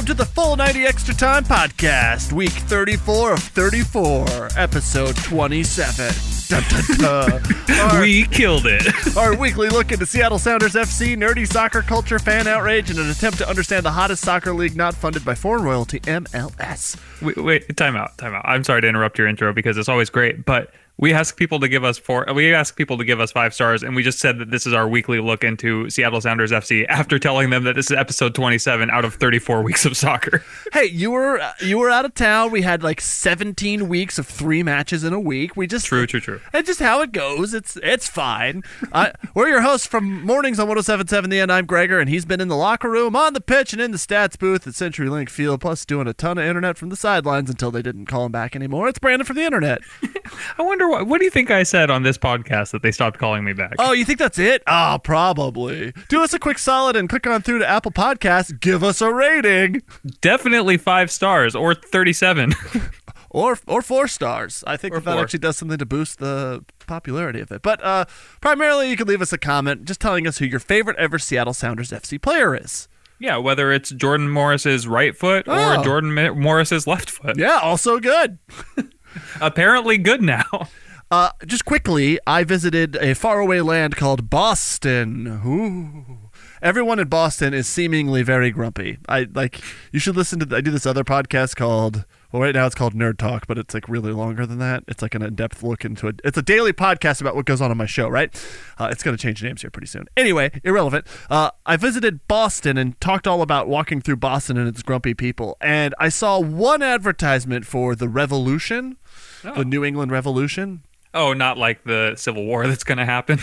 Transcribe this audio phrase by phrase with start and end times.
[0.00, 6.14] Welcome to the Full 90 Extra Time Podcast, week 34 of 34, episode 27.
[6.48, 7.42] Dun, dun, dun.
[7.78, 8.82] Our, We killed it.
[9.18, 13.36] our weekly look into Seattle Sounders FC, nerdy soccer culture, fan outrage, and an attempt
[13.38, 16.98] to understand the hottest soccer league not funded by foreign royalty, MLS.
[17.20, 18.46] wait, wait, time out, time out.
[18.46, 21.68] I'm sorry to interrupt your intro because it's always great, but we ask people to
[21.68, 22.26] give us four.
[22.34, 24.74] We ask people to give us five stars, and we just said that this is
[24.74, 28.90] our weekly look into Seattle Sounders FC after telling them that this is episode 27
[28.90, 30.44] out of 34 weeks of soccer.
[30.72, 32.52] Hey, you were you were out of town.
[32.52, 35.56] We had like 17 weeks of three matches in a week.
[35.56, 36.40] We just True, true, true.
[36.54, 37.54] It's just how it goes.
[37.54, 38.62] It's it's fine.
[38.92, 41.50] I, we're your hosts from Mornings on 1077 The End.
[41.50, 43.96] I'm Gregor, and he's been in the locker room, on the pitch, and in the
[43.96, 47.72] stats booth at CenturyLink Field, plus doing a ton of internet from the sidelines until
[47.72, 48.88] they didn't call him back anymore.
[48.88, 49.80] It's Brandon from the internet.
[50.58, 51.06] I wonder what.
[51.06, 53.74] What do you think I said on this podcast that they stopped calling me back?
[53.78, 54.62] Oh, you think that's it?
[54.66, 55.92] Ah, probably.
[56.08, 58.58] Do us a quick solid and click on through to Apple Podcasts.
[58.60, 59.82] Give us a rating.
[60.20, 62.54] Definitely five stars or 37.
[63.30, 64.62] or or four stars.
[64.66, 65.22] I think Or that, that four.
[65.22, 67.62] actually does something to boost the popularity of it.
[67.62, 68.04] But uh,
[68.40, 71.54] primarily, you can leave us a comment just telling us who your favorite ever Seattle
[71.54, 72.88] Sounders FC player is.
[73.20, 75.82] yeah, whether it's Jordan Morris's right foot or Oh.
[75.84, 77.38] Jordan Morris's left foot.
[77.38, 78.38] Yeah, also good.
[79.40, 80.68] Apparently good now.
[81.12, 85.26] Uh, just quickly, I visited a faraway land called Boston.
[85.44, 86.30] Ooh.
[86.62, 88.98] Everyone in Boston is seemingly very grumpy.
[89.08, 89.60] I like.
[89.90, 90.56] You should listen to.
[90.56, 92.04] I do this other podcast called.
[92.32, 94.84] Well, right now it's called Nerd Talk, but it's like really longer than that.
[94.86, 96.20] It's like an in-depth look into it.
[96.24, 98.08] It's a daily podcast about what goes on on my show.
[98.08, 98.30] Right?
[98.78, 100.06] Uh, it's going to change names here pretty soon.
[100.16, 101.06] Anyway, irrelevant.
[101.28, 105.56] Uh, I visited Boston and talked all about walking through Boston and its grumpy people,
[105.60, 108.96] and I saw one advertisement for the Revolution,
[109.42, 110.84] the New England Revolution.
[111.12, 113.38] Oh, not like the Civil War that's going to happen.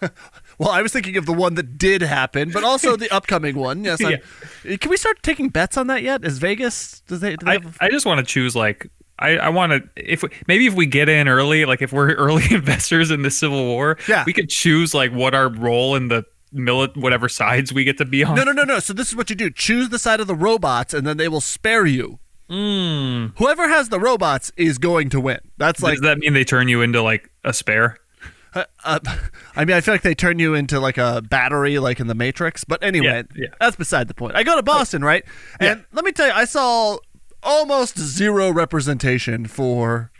[0.58, 3.84] Well, I was thinking of the one that did happen, but also the upcoming one.
[3.84, 4.02] Yes.
[4.04, 4.18] I'm-
[4.78, 6.24] Can we start taking bets on that yet?
[6.24, 7.00] Is Vegas?
[7.06, 7.36] Does they?
[7.36, 10.22] Do they I, have, I just want to choose like I, I want to if
[10.22, 13.64] we, maybe if we get in early, like if we're early investors in the Civil
[13.66, 14.24] War, Yeah.
[14.26, 16.24] we could choose like what our role in the
[16.54, 18.34] milit whatever sides we get to be on.
[18.34, 18.78] no, no, no, no.
[18.78, 21.28] So this is what you do: choose the side of the robots, and then they
[21.28, 22.18] will spare you.
[22.50, 23.34] Mm.
[23.36, 25.38] Whoever has the robots is going to win.
[25.58, 25.94] That's like.
[25.94, 27.98] Does that mean they turn you into like a spare?
[28.58, 29.16] Uh, uh,
[29.56, 32.14] I mean, I feel like they turn you into like a battery, like in the
[32.14, 32.64] Matrix.
[32.64, 33.48] But anyway, Yeah, yeah.
[33.60, 34.36] that's beside the point.
[34.36, 35.24] I go to Boston, right?
[35.60, 36.98] And let me tell you, I saw
[37.42, 40.10] almost zero representation for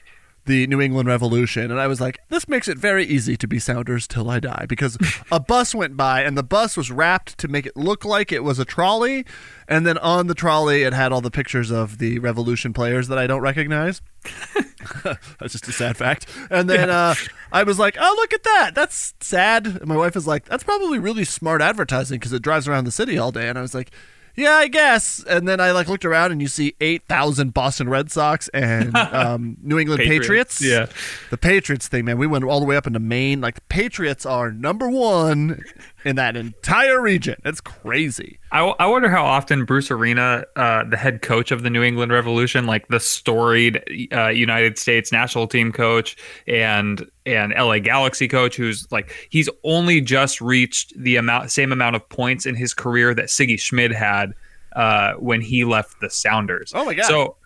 [0.49, 3.59] the New England Revolution, and I was like, this makes it very easy to be
[3.59, 4.97] Sounders till I die because
[5.31, 8.43] a bus went by, and the bus was wrapped to make it look like it
[8.43, 9.25] was a trolley,
[9.69, 13.19] and then on the trolley it had all the pictures of the Revolution players that
[13.19, 14.01] I don't recognize.
[15.05, 16.27] That's just a sad fact.
[16.51, 17.15] And then uh,
[17.53, 18.75] I was like, oh, look at that.
[18.75, 19.67] That's sad.
[19.67, 22.91] And my wife is like, that's probably really smart advertising because it drives around the
[22.91, 23.49] city all day.
[23.49, 23.91] And I was like,
[24.39, 25.25] yeah, I guess.
[25.29, 29.57] And then I like looked around and you see 8,000 Boston Red Sox and um,
[29.61, 30.61] New England Patriots.
[30.61, 30.87] Patriots, yeah.
[31.31, 32.19] The Patriots thing, man.
[32.19, 33.41] We went all the way up into Maine.
[33.41, 35.65] Like the Patriots are number one
[36.05, 37.37] in that entire region.
[37.45, 38.39] It's crazy.
[38.53, 42.13] I, I wonder how often Bruce Arena, uh, the head coach of the New England
[42.13, 43.83] Revolution, like the storied
[44.13, 46.17] uh, United States national team coach
[46.47, 51.97] and and LA Galaxy coach, who's like he's only just reached the amount same amount
[51.97, 54.35] of points in his career that Sigi Schmid had
[54.77, 56.73] uh, when he left the Sounders.
[56.75, 57.07] Oh my God.
[57.07, 57.37] So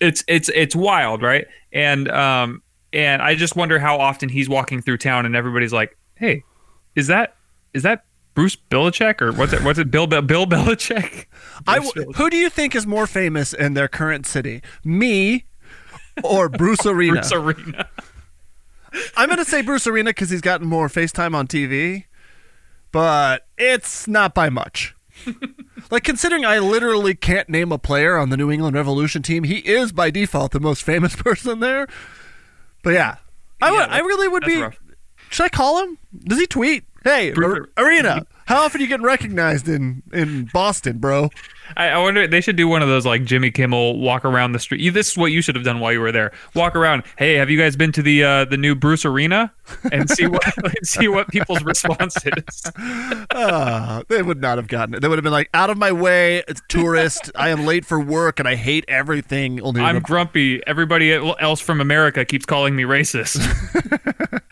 [0.00, 1.46] it's it's it's wild, right?
[1.72, 5.96] And um and I just wonder how often he's walking through town and everybody's like,
[6.16, 6.42] "Hey,
[6.96, 7.36] is that
[7.74, 8.04] is that
[8.34, 9.62] Bruce Belichick or what's it?
[9.62, 9.90] What's it?
[9.90, 11.26] Bill Bill, Bill Belichick?
[11.66, 14.62] I w- who do you think is more famous in their current city?
[14.84, 15.44] Me
[16.22, 17.14] or Bruce Arena?
[17.14, 17.88] Bruce Arena.
[19.16, 22.04] I'm going to say Bruce Arena because he's gotten more FaceTime on TV,
[22.92, 24.96] but it's not by much.
[25.90, 29.58] like, considering I literally can't name a player on the New England Revolution team, he
[29.58, 31.86] is by default the most famous person there.
[32.82, 33.16] But yeah,
[33.60, 34.60] I, would, I really would be.
[34.60, 34.78] rough.
[35.28, 35.98] Should I call him?
[36.24, 36.84] Does he tweet?
[37.02, 41.30] Hey, Bruce- Arena, how often are you getting recognized in, in Boston, bro?
[41.76, 44.58] I, I wonder they should do one of those like Jimmy Kimmel walk around the
[44.58, 44.80] street.
[44.80, 46.32] You, this is what you should have done while you were there.
[46.54, 47.04] Walk around.
[47.16, 49.52] Hey, have you guys been to the uh, the new Bruce Arena
[49.92, 50.42] and see what
[50.82, 52.72] see what people's response is?
[53.30, 55.00] Uh, they would not have gotten it.
[55.00, 57.30] They would have been like, out of my way, tourist.
[57.34, 59.60] I am late for work and I hate everything.
[59.60, 60.66] Only I'm grumpy.
[60.66, 63.38] Everybody else from America keeps calling me racist.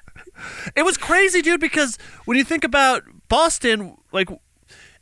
[0.77, 4.29] it was crazy, dude, because when you think about Boston, like,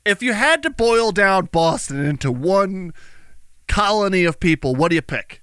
[0.04, 2.93] if you had to boil down Boston into one
[3.69, 5.43] colony of people, what do you pick?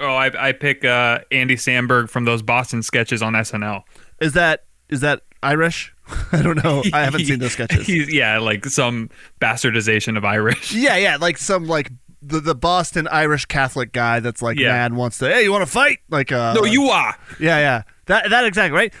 [0.00, 3.82] oh, I, I pick uh, Andy Samberg from those Boston sketches on SNL.
[4.20, 5.94] Is that is that Irish?
[6.32, 6.82] I don't know.
[6.92, 7.86] I haven't seen those sketches.
[7.86, 10.72] He's yeah, like some bastardization of Irish.
[10.72, 11.90] Yeah, yeah, like some like
[12.26, 14.68] the, the Boston Irish Catholic guy that's like Yeah.
[14.72, 15.28] mad wants to.
[15.28, 15.98] Hey, you want to fight?
[16.08, 17.16] Like uh, No, you are.
[17.38, 17.82] Yeah, yeah.
[18.06, 18.92] That that exactly right.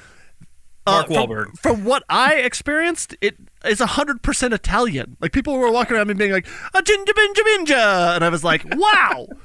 [0.86, 1.58] Mark from- Wahlberg.
[1.58, 5.16] From, what I experienced, it is hundred percent Italian.
[5.20, 8.44] Like people were walking around me being like a ginger ginger, binja, and I was
[8.44, 9.26] like, wow.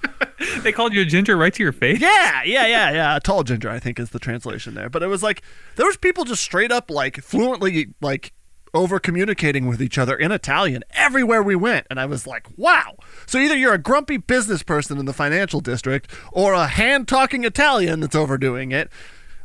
[0.64, 2.00] They called you a ginger right to your face.
[2.00, 3.16] Yeah, yeah, yeah, yeah.
[3.18, 4.90] A tall ginger, I think, is the translation there.
[4.90, 5.42] But it was like
[5.76, 8.32] there was people just straight up like fluently like
[8.74, 12.96] over communicating with each other in Italian everywhere we went, and I was like, wow.
[13.26, 17.44] So either you're a grumpy business person in the financial district, or a hand talking
[17.44, 18.90] Italian that's overdoing it,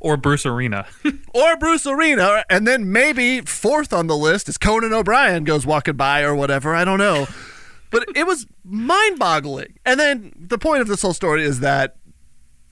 [0.01, 0.87] Or Bruce Arena.
[1.35, 5.97] or Bruce Arena, and then maybe fourth on the list is Conan O'Brien goes walking
[5.97, 6.75] by or whatever.
[6.75, 7.27] I don't know.
[7.91, 9.79] But it was mind boggling.
[9.87, 11.97] And then the point of this whole story is that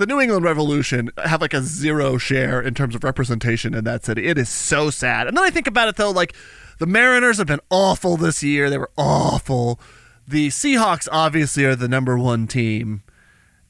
[0.03, 4.05] the New England Revolution have like a zero share in terms of representation in that
[4.05, 4.27] city.
[4.27, 5.29] It is so sad.
[5.29, 6.35] And then I think about it though, like
[6.81, 8.69] the Mariners have been awful this year.
[8.69, 9.79] They were awful.
[10.27, 13.05] The Seahawks obviously are the number one team.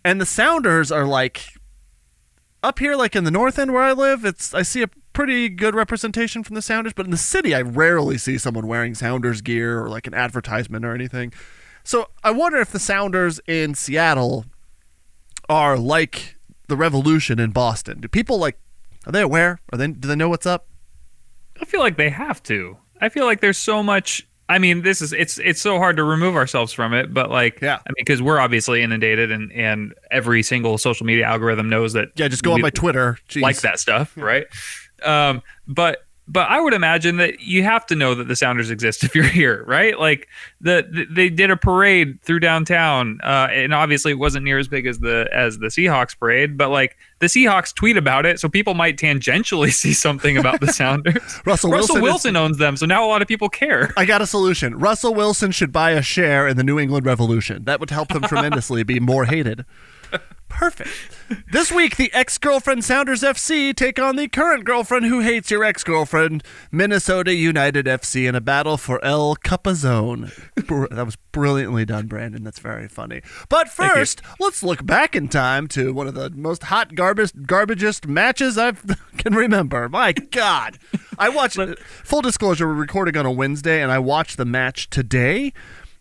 [0.06, 1.44] And the Sounders are like
[2.62, 5.50] up here like in the north end where I live, it's I see a pretty
[5.50, 9.42] good representation from the Sounders, but in the city I rarely see someone wearing Sounders
[9.42, 11.30] gear or like an advertisement or anything.
[11.84, 14.46] So I wonder if the Sounders in Seattle
[15.52, 16.36] are like
[16.68, 18.00] the revolution in Boston.
[18.00, 18.58] Do people like
[19.06, 19.60] are they aware?
[19.72, 20.66] Are they do they know what's up?
[21.60, 22.76] I feel like they have to.
[23.00, 24.26] I feel like there's so much.
[24.48, 27.60] I mean, this is it's it's so hard to remove ourselves from it, but like,
[27.60, 27.76] Yeah.
[27.76, 32.08] I mean, because we're obviously inundated, and and every single social media algorithm knows that.
[32.16, 33.18] Yeah, just go on my Twitter.
[33.28, 33.42] Jeez.
[33.42, 34.46] like that stuff, right?
[35.02, 39.04] Um, but but I would imagine that you have to know that the Sounders exist
[39.04, 39.98] if you're here, right?
[39.98, 40.28] Like
[40.60, 44.66] the, the they did a parade through downtown, uh, and obviously it wasn't near as
[44.66, 48.48] big as the as the Seahawks parade, but like the Seahawks tweet about it, so
[48.48, 51.40] people might tangentially see something about the Sounders.
[51.44, 53.92] Russell Russell Wilson is- owns them, so now a lot of people care.
[53.96, 54.78] I got a solution.
[54.78, 57.64] Russell Wilson should buy a share in the New England Revolution.
[57.64, 59.66] That would help them tremendously be more hated.
[60.48, 60.90] Perfect.
[61.50, 65.64] This week, the ex girlfriend Sounders FC take on the current girlfriend who hates your
[65.64, 70.30] ex girlfriend, Minnesota United FC, in a battle for El Capazone.
[70.90, 72.44] That was brilliantly done, Brandon.
[72.44, 73.22] That's very funny.
[73.48, 78.06] But first, let's look back in time to one of the most hot, garbage, garbagest
[78.06, 78.72] matches I
[79.16, 79.88] can remember.
[79.88, 80.78] My God.
[81.18, 81.58] I watched,
[82.04, 85.52] full disclosure, we're recording on a Wednesday, and I watched the match today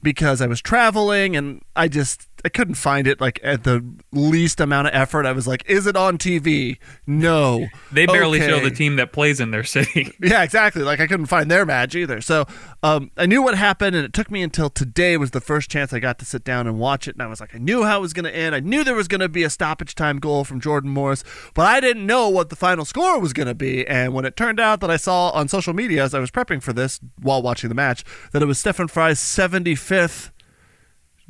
[0.03, 4.59] because I was traveling and I just I couldn't find it like at the least
[4.59, 5.25] amount of effort.
[5.25, 6.77] I was like, is it on TV?
[7.05, 7.67] No.
[7.91, 10.13] They barely show the team that plays in their city.
[10.21, 10.81] Yeah, exactly.
[10.81, 12.21] Like I couldn't find their match either.
[12.21, 12.45] So
[12.83, 15.91] um, I knew what happened, and it took me until today was the first chance
[15.91, 17.15] I got to sit down and watch it.
[17.15, 18.55] And I was like, I knew how it was going to end.
[18.55, 21.65] I knew there was going to be a stoppage time goal from Jordan Morris, but
[21.65, 23.85] I didn't know what the final score was going to be.
[23.85, 26.63] And when it turned out that I saw on social media as I was prepping
[26.63, 29.90] for this while watching the match that it was Stefan Frei's 75th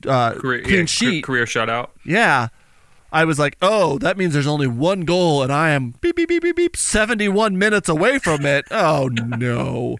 [0.08, 1.90] uh, Career, clean yeah, sheet, career shutout.
[2.06, 2.48] yeah.
[3.14, 6.30] I was like, oh, that means there's only one goal, and I am beep beep
[6.30, 8.64] beep beep beep 71 minutes away from it.
[8.72, 9.98] Oh no.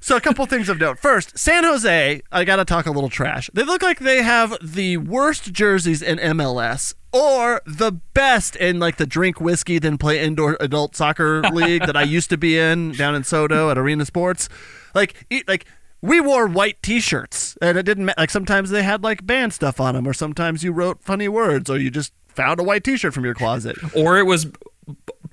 [0.00, 0.98] So a couple things of note.
[1.00, 3.50] First, San Jose, I gotta talk a little trash.
[3.52, 8.96] They look like they have the worst jerseys in MLS, or the best in like
[8.98, 12.92] the drink whiskey then play indoor adult soccer league that I used to be in
[12.92, 14.48] down in SoDo at Arena Sports.
[14.94, 15.66] Like, like
[16.06, 19.80] we wore white T-shirts, and it didn't ma- like sometimes they had like band stuff
[19.80, 23.12] on them, or sometimes you wrote funny words, or you just found a white T-shirt
[23.12, 23.76] from your closet.
[23.96, 24.46] Or it was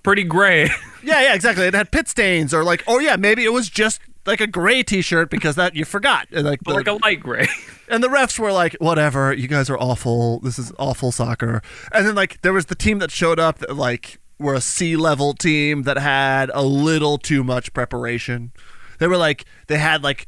[0.03, 0.69] pretty gray.
[1.05, 1.65] Yeah, yeah, exactly.
[1.65, 4.83] It had pit stains, or like, oh yeah, maybe it was just like a gray
[4.83, 6.27] T-shirt because that you forgot.
[6.31, 7.49] And, Like, the, like a light gray.
[7.89, 10.39] and the refs were like, whatever, you guys are awful.
[10.39, 11.61] This is awful soccer.
[11.91, 14.95] And then like there was the team that showed up that like were a C
[14.95, 18.53] level team that had a little too much preparation.
[18.99, 20.27] They were like they had like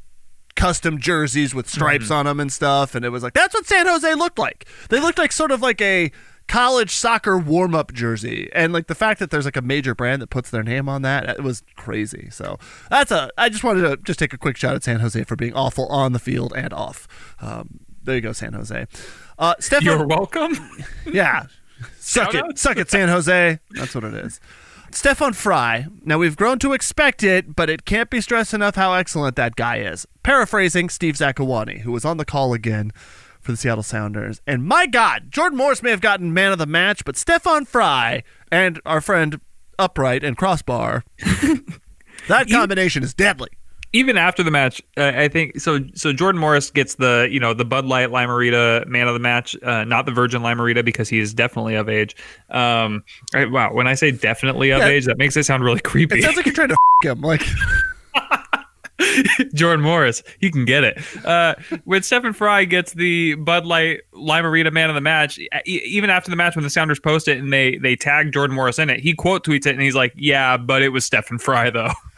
[0.56, 3.88] custom jerseys with stripes on them and stuff, and it was like that's what San
[3.88, 4.66] Jose looked like.
[4.90, 6.12] They looked like sort of like a
[6.48, 10.22] college soccer warm up jersey, and like the fact that there's like a major brand
[10.22, 12.30] that puts their name on that, it was crazy.
[12.32, 12.58] So
[12.90, 13.30] that's a.
[13.38, 15.88] I just wanted to just take a quick shot at San Jose for being awful
[15.88, 17.08] on the field and off.
[17.42, 18.88] Um, there you go, San Jose.
[19.38, 20.56] Uh, Stefan, You're welcome.
[21.12, 21.46] yeah.
[22.00, 22.38] Suck it.
[22.38, 22.62] Shout-outs?
[22.62, 23.60] Suck it, San Jose.
[23.72, 24.40] That's what it is.
[24.92, 25.88] Stefan Frei.
[26.04, 29.56] Now, we've grown to expect it, but it can't be stressed enough how excellent that
[29.56, 30.08] guy is.
[30.24, 32.92] Paraphrasing Steve Zakuani, who was on the call again
[33.42, 34.42] for the Seattle Sounders.
[34.48, 38.24] And my God, Jordan Morris may have gotten man of the match, but Stefan Frei
[38.52, 39.40] and our friend
[39.78, 41.04] Upright and Crossbar,
[42.28, 43.50] that combination is deadly.
[43.96, 45.80] Even after the match, uh, I think so.
[45.96, 49.56] So Jordan Morris gets the you know the Bud Light Lime-A-Rita man of the match,
[49.64, 52.16] uh, not the Virgin Lime-A-Rita because he is definitely of age.
[52.50, 54.88] Um, I, wow, when I say definitely of Yeah.
[54.90, 56.20] age, that makes it sound really creepy.
[56.20, 57.22] It sounds like you're trying to f- him.
[57.22, 57.42] Like,
[59.54, 61.26] Jordan Morris, he can get it.
[61.26, 66.10] Uh, when Stefan Frei gets the Bud Light Lime-A-Rita man of the match, e- even
[66.10, 68.90] after the match when the Sounders post it and they they tag Jordan Morris in
[68.90, 71.92] it, he quote tweets it and he's like, "Yeah, but it was Stefan Frei though."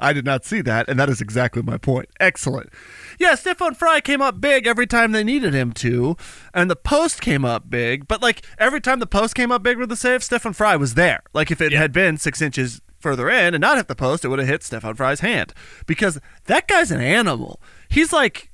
[0.00, 2.08] I did not see that, and that is exactly my point.
[2.18, 2.70] Excellent.
[3.18, 6.16] Yeah, Stefan Frei came up big every time they needed him to,
[6.52, 8.08] and the post came up big.
[8.08, 10.94] But like every time the post came up big with the save, Stefan Frei was
[10.94, 11.22] there.
[11.32, 14.28] Like if it had been six inches further in and not hit the post, it
[14.28, 15.54] would have hit Stefan Frei's hand
[15.86, 17.60] because that guy's an animal.
[17.88, 18.50] He's like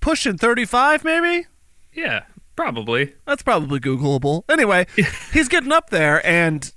[0.00, 1.46] pushing thirty-five, maybe.
[1.92, 2.22] yeah,
[2.56, 3.12] probably.
[3.26, 4.44] That's probably Googleable.
[4.48, 4.86] Anyway,
[5.34, 6.72] he's getting up there, and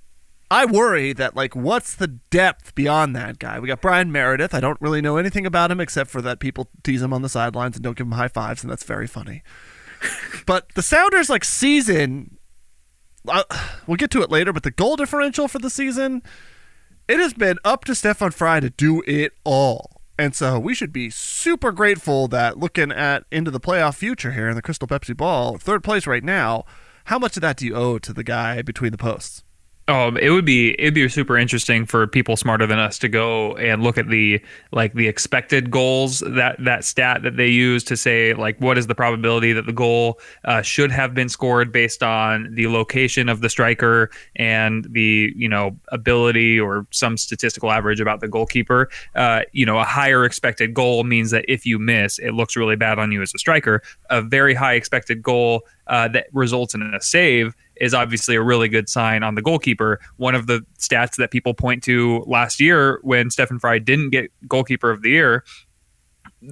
[0.51, 3.59] I worry that like, what's the depth beyond that guy?
[3.61, 4.53] We got Bryan Meredith.
[4.53, 7.29] I don't really know anything about him except for that people tease him on the
[7.29, 9.41] sidelines and don't give him high fives, and that's very funny.
[10.45, 12.37] but the Sounders like season,
[13.27, 13.43] uh,
[13.87, 14.51] we'll get to it later.
[14.51, 16.23] But the goal differential for the season,
[17.09, 19.99] it has been up to Stefan Frei to do it all.
[20.19, 24.47] And so we should be super grateful that looking at into the playoff future here
[24.47, 26.65] in the Crystal Pepsi Ball, third place right now,
[27.05, 29.43] how much of that do you owe to the guy between the posts?
[29.89, 33.55] Oh, it would be it'd be super interesting for people smarter than us to go
[33.55, 34.39] and look at the
[34.71, 38.85] like the expected goals that that stat that they use to say like what is
[38.85, 43.41] the probability that the goal uh, should have been scored based on the location of
[43.41, 48.89] the striker and the you know ability or some statistical average about the goalkeeper.
[49.15, 52.75] Uh, you know, a higher expected goal means that if you miss, it looks really
[52.75, 53.81] bad on you as a striker.
[54.11, 58.67] A very high expected goal uh, that results in a save is obviously a really
[58.67, 59.99] good sign on the goalkeeper.
[60.17, 64.31] One of the stats that people point to last year when Stefan Frei didn't get
[64.47, 65.43] goalkeeper of the year,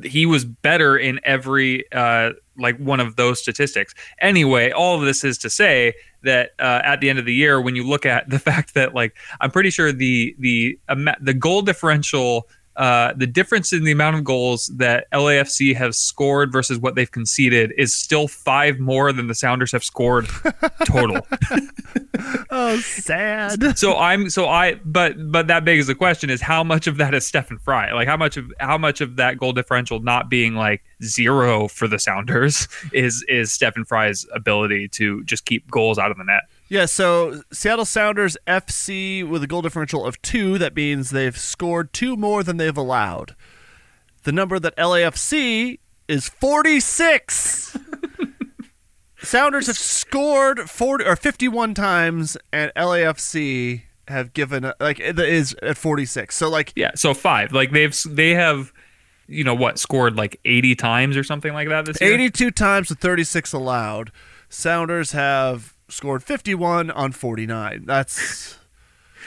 [0.03, 3.93] he was better in every uh, like one of those statistics.
[4.19, 5.93] Anyway, all of this is to say
[6.23, 8.93] that uh, at the end of the year, when you look at the fact that
[8.93, 12.47] like I'm pretty sure the the ama- the goal differential.
[12.77, 17.11] Uh, the difference in the amount of goals that LAFC has scored versus what they've
[17.11, 20.27] conceded is still five more than the Sounders have scored
[20.85, 21.25] total.
[22.49, 23.77] Oh, sad.
[23.77, 27.13] so I'm so I but but that begs the question is how much of that
[27.13, 27.91] is Stefan Frei?
[27.93, 31.87] Like how much of how much of that goal differential not being like zero for
[31.87, 36.43] the Sounders is is Stefan Frei's ability to just keep goals out of the net?
[36.69, 40.57] Yeah, so Seattle Sounders FC with a goal differential of two.
[40.57, 43.35] That means they've scored two more than they've allowed.
[44.23, 47.77] The number that LAFC is 46.
[49.19, 55.77] Sounders have scored 40 or 51 times, and LAFC have given like it is at
[55.77, 56.35] 46.
[56.35, 57.51] So like Yeah, so five.
[57.53, 58.73] Like they've they have
[59.27, 62.13] you know what scored like 80 times or something like that this year.
[62.13, 64.11] 82 times with 36 allowed.
[64.49, 67.85] Sounders have scored 51 on 49.
[67.85, 68.57] That's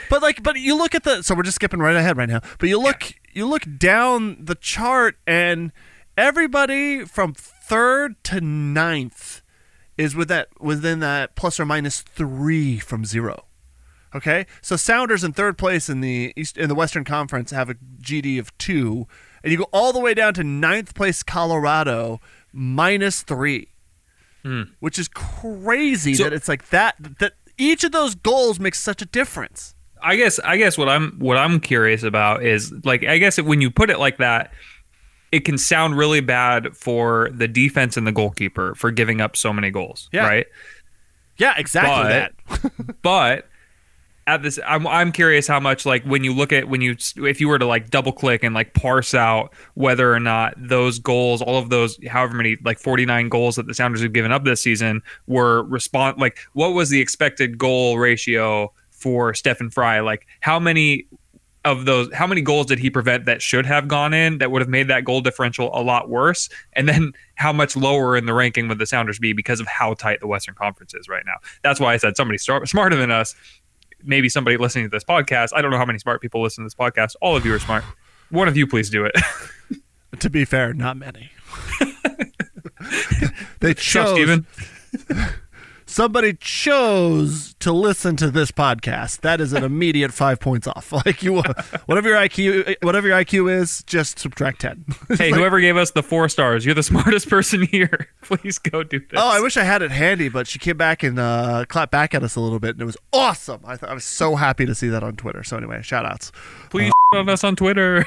[0.09, 2.40] But like but you look at the so we're just skipping right ahead right now.
[2.59, 5.73] But you look you look down the chart and
[6.17, 9.43] everybody from 3rd to ninth
[9.97, 13.45] is with that within that plus or minus 3 from 0.
[14.14, 14.47] Okay?
[14.61, 18.38] So Sounders in third place in the East in the Western Conference have a GD
[18.38, 19.07] of 2
[19.43, 22.21] and you go all the way down to ninth place Colorado
[22.52, 23.70] minus 3
[24.42, 24.62] Hmm.
[24.80, 29.02] which is crazy So- that it's like that that each of those goals makes such
[29.02, 29.75] a difference.
[30.02, 33.61] I guess I guess what I'm what I'm curious about is like I guess when
[33.61, 34.50] you put it like that,
[35.30, 39.52] it can sound really bad for the defense and the goalkeeper for giving up so
[39.52, 40.26] many goals, Yeah.
[40.26, 40.47] right?
[41.37, 42.97] Yeah, exactly But- that.
[43.02, 43.49] But
[44.27, 47.41] at this, I'm I'm curious how much like when you look at when you if
[47.41, 51.43] you were to like double click and like parse out whether or not those goals,
[51.43, 54.61] all of those, however many like 49 goals that the Sounders have given up this
[54.61, 60.00] season were respond like what was the expected goal ratio for Stefan Frei?
[60.00, 61.07] Like how many
[61.65, 64.62] of those how many goals did he prevent that should have gone in that would
[64.62, 68.33] have made that goal differential a lot worse and then how much lower in the
[68.33, 71.35] ranking would the sounders be because of how tight the western conference is right now
[71.62, 73.35] that's why i said somebody smarter than us
[74.04, 76.66] maybe somebody listening to this podcast i don't know how many smart people listen to
[76.66, 77.16] this podcast.
[77.21, 77.85] All of you are smart.
[78.30, 79.14] One of you please do it.
[80.21, 81.30] To be fair, not many.
[83.61, 84.47] they chose steven
[85.90, 90.92] somebody chose to listen to this podcast, that is an immediate five points off.
[91.00, 91.42] Like you,
[91.87, 94.85] whatever your IQ, whatever your IQ is, just subtract ten.
[95.16, 98.09] Hey, whoever gave us the four stars, you're the smartest person here.
[98.23, 99.09] Please go do this.
[99.16, 102.14] Oh, I wish I had it handy, but she came back and uh, clapped back
[102.14, 103.61] at us a little bit, and it was awesome.
[103.64, 105.42] I, th- I was so happy to see that on Twitter.
[105.42, 106.32] So anyway, shout outs.
[106.68, 108.06] Please on us on Twitter.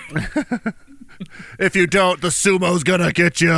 [1.60, 3.50] If you don't, the sumo's gonna get you.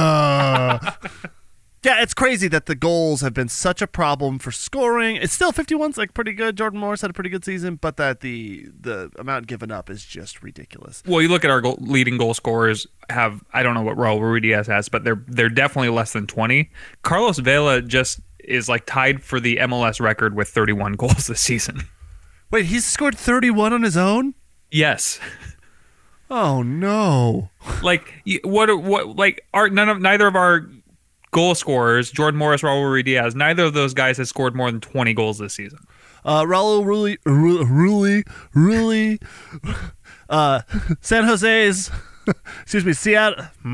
[1.85, 5.17] Yeah, it's crazy that the goals have been such a problem for scoring.
[5.17, 6.57] It's still 51's like pretty good.
[6.57, 10.03] Jordan Morris had a pretty good season, but that the the amount given up is
[10.03, 11.03] just ridiculous.
[11.05, 14.19] Well, you look at our goal, leading goal scorers have I don't know what Raul
[14.19, 16.71] Ruidiaz has, but they're they're definitely less than 20.
[17.03, 21.81] Carlos Vela just is like tied for the MLS record with 31 goals this season.
[22.49, 24.33] Wait, he's scored 31 on his own?
[24.71, 25.19] Yes.
[26.31, 27.51] Oh no.
[27.83, 28.11] Like
[28.43, 30.67] what what like are none of neither of our
[31.35, 35.13] goal scorers, Jordan Morris, Raul Ruidiaz, neither of those guys has scored more than 20
[35.13, 35.79] goals this season.
[36.23, 38.23] Uh, Raul Rulli, Rulli,
[38.55, 39.21] Rulli,
[40.29, 40.61] uh,
[41.01, 41.91] San Jose's,
[42.61, 43.47] excuse me, Seattle,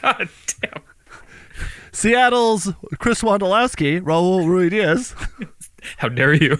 [0.00, 0.28] God
[0.60, 0.82] damn.
[1.90, 5.16] Seattle's Chris Wondolowski, Raul Ruidiaz.
[5.96, 6.56] How dare you?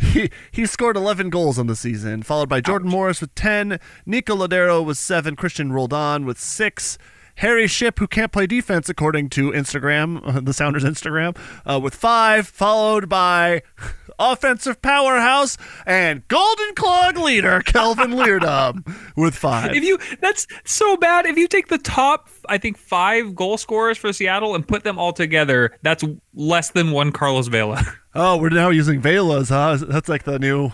[0.00, 4.34] he he scored 11 goals on the season, followed by Jordan Morris with 10, Nico
[4.34, 6.98] Lodeiro with 7, Cristian Roldan with 6,
[7.36, 12.46] Harry Shipp, who can't play defense according to Instagram, the Sounders Instagram, uh, with 5,
[12.46, 13.62] followed by
[14.18, 18.86] offensive powerhouse and Golden Clog leader Kelvin Leerdam
[19.16, 19.74] with 5.
[19.74, 21.26] If you that's so bad.
[21.26, 24.98] If you take the top, I think five goal scorers for Seattle and put them
[24.98, 27.84] all together, that's less than one Carlos Vela.
[28.14, 29.84] Oh, we're now using velas, huh?
[29.88, 30.70] That's like the new.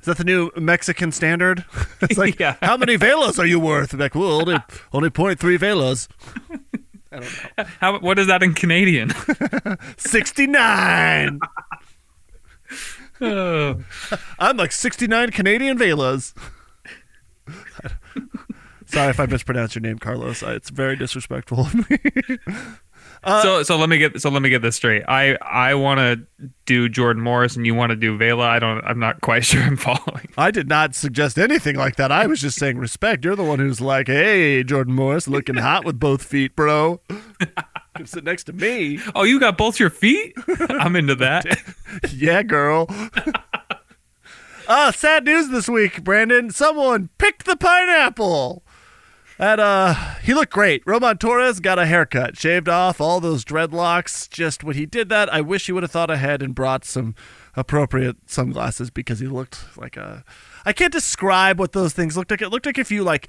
[0.00, 1.64] Is that the new Mexican standard?
[2.02, 2.56] It's like, Yeah.
[2.62, 3.92] how many velas are you worth?
[3.92, 4.58] Like, well, only
[4.92, 6.08] only point three velas.
[7.12, 7.22] I don't
[7.58, 7.64] know.
[7.80, 9.10] How what is that in Canadian?
[9.98, 11.40] Sixty nine.
[13.20, 13.80] Oh.
[14.38, 16.32] I'm like sixty nine Canadian velas.
[18.86, 20.42] Sorry if I mispronounced your name, Carlos.
[20.42, 21.98] I- It's very disrespectful of me.
[23.26, 25.02] So so let me get so let me get this straight.
[25.06, 28.46] I I want to do Jordan Morris and you want to do Vela.
[28.46, 28.82] I don't.
[28.84, 30.28] I'm not quite sure I'm following.
[30.38, 32.10] I did not suggest anything like that.
[32.10, 33.24] I was just saying respect.
[33.24, 37.00] You're the one who's like, hey, Jordan Morris, looking hot with both feet, bro.
[37.96, 38.98] Come sit next to me.
[39.14, 40.34] Oh, you got both your feet?
[40.70, 41.44] I'm into that.
[42.12, 42.86] Yeah, girl.
[44.68, 46.50] uh, sad news this week, Brandon.
[46.50, 48.62] Someone picked the pineapple.
[49.40, 50.82] And uh he looked great.
[50.84, 54.28] Roman Torres got a haircut, shaved off all those dreadlocks.
[54.28, 57.14] Just when he did that, I wish he would have thought ahead and brought some
[57.56, 60.24] appropriate sunglasses because he looked like a
[60.66, 62.42] I can't describe what those things looked like.
[62.42, 63.28] It looked like if you like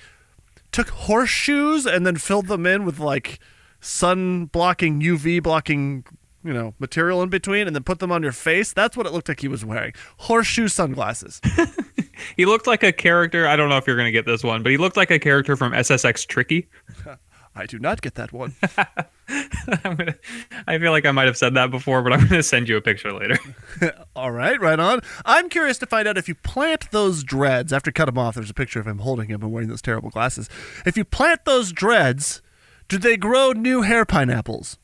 [0.73, 3.39] took horseshoes and then filled them in with like
[3.79, 6.03] sun blocking UV blocking
[6.43, 9.13] you know material in between and then put them on your face that's what it
[9.13, 11.39] looked like he was wearing horseshoe sunglasses
[12.37, 13.47] He looked like a character.
[13.47, 15.55] I don't know if you're gonna get this one, but he looked like a character
[15.55, 16.67] from SSX Tricky.
[17.55, 18.55] i do not get that one
[19.83, 20.15] I'm gonna,
[20.67, 22.81] I feel like I might have said that before, but I'm gonna send you a
[22.81, 23.37] picture later.
[24.15, 27.91] all right right on i'm curious to find out if you plant those dreads after
[27.91, 30.49] cut them off there's a picture of him holding him and wearing those terrible glasses
[30.85, 32.41] if you plant those dreads
[32.87, 34.77] do they grow new hair pineapples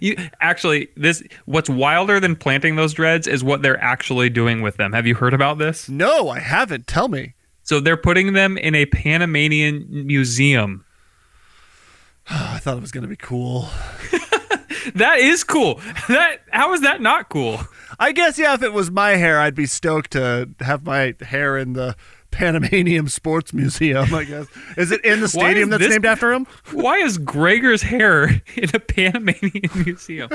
[0.00, 4.76] You actually, this what's wilder than planting those dreads is what they're actually doing with
[4.76, 4.92] them.
[4.92, 5.88] Have you heard about this?
[5.88, 10.84] no i haven't tell me So they're putting them in a Panamanian museum.
[12.28, 13.68] i thought it was going to be cool
[14.94, 15.80] That is cool.
[16.08, 17.60] That how is that not cool?
[17.98, 21.56] I guess yeah, if it was my hair, I'd be stoked to have my hair
[21.56, 21.96] in the
[22.34, 24.12] Panamanian Sports Museum.
[24.14, 26.46] I guess is it in the stadium that's this- named after him?
[26.72, 28.24] Why is Gregor's hair
[28.56, 30.28] in a Panamanian museum?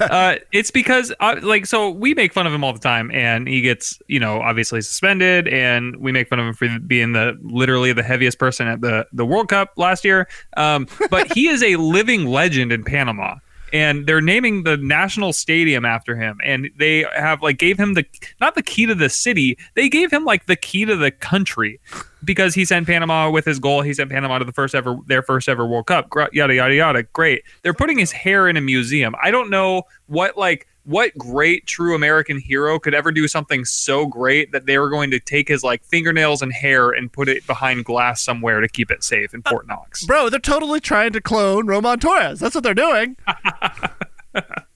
[0.00, 3.48] uh, it's because uh, like so we make fun of him all the time, and
[3.48, 7.36] he gets you know obviously suspended, and we make fun of him for being the
[7.42, 10.28] literally the heaviest person at the the World Cup last year.
[10.56, 13.36] Um, but he is a living legend in Panama.
[13.74, 18.06] And they're naming the national stadium after him, and they have like gave him the
[18.40, 21.80] not the key to the city, they gave him like the key to the country
[22.22, 23.82] because he sent Panama with his goal.
[23.82, 26.08] He sent Panama to the first ever, their first ever World Cup.
[26.32, 27.02] Yada yada yada.
[27.02, 27.42] Great.
[27.62, 29.14] They're putting his hair in a museum.
[29.20, 34.06] I don't know what like what great true American hero could ever do something so
[34.06, 37.46] great that they were going to take his like fingernails and hair and put it
[37.46, 40.04] behind glass somewhere to keep it safe in Fort Knox.
[40.04, 42.40] Bro, they're totally trying to clone Roman Torres.
[42.40, 43.16] That's what they're doing.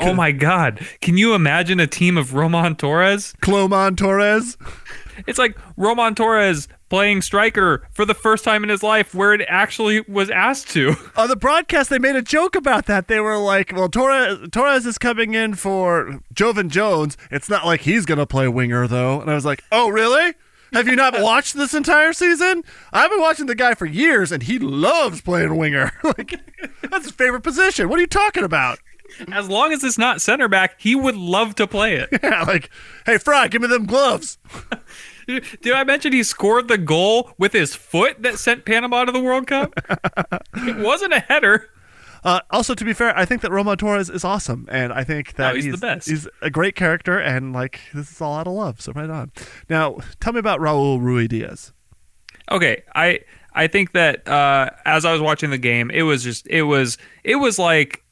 [0.00, 0.86] Oh my God!
[1.00, 3.34] Can you imagine a team of Roman Torres?
[3.42, 4.56] Clomon Torres.
[5.26, 9.44] it's like Roman Torres playing striker for the first time in his life where it
[9.48, 10.94] actually was asked to.
[11.16, 13.08] On the broadcast, they made a joke about that.
[13.08, 17.16] They were like, well, Torres, Torres is coming in for Joevin Jones.
[17.30, 19.20] It's not like he's going to play winger, though.
[19.20, 20.34] And I was like, oh, really?
[20.72, 22.62] Have you not watched this entire season?
[22.92, 25.92] I've been watching the guy for years, and he loves playing winger.
[26.02, 26.34] like,
[26.82, 27.88] that's his favorite position.
[27.88, 28.78] What are you talking about?
[29.32, 32.08] As long as it's not center back, he would love to play it.
[32.22, 32.70] Yeah, like,
[33.06, 34.38] hey, Frei, give me them gloves.
[35.26, 39.20] Did I mention he scored the goal with his foot that sent Panama to the
[39.20, 39.72] World Cup?
[40.54, 41.68] it wasn't a header.
[42.24, 45.34] Uh, also, to be fair, I think that Roman Torres is awesome, and I think
[45.34, 46.08] that Oh, he's the best.
[46.08, 48.80] He's a great character, and like this is all out of love.
[48.80, 49.30] So right on.
[49.68, 51.72] Now, tell me about Raul Ruidiaz.
[52.50, 53.20] Okay, I
[53.54, 56.98] I think that uh, as I was watching the game, it was just it was
[57.22, 58.02] it was like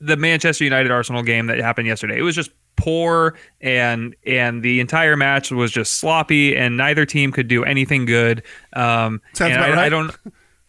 [0.00, 2.18] the Manchester United Arsenal game that happened yesterday.
[2.18, 7.32] It was just poor and and the entire match was just sloppy and neither team
[7.32, 8.42] could do anything good.
[8.74, 10.14] Um, Sounds and about I, I don't.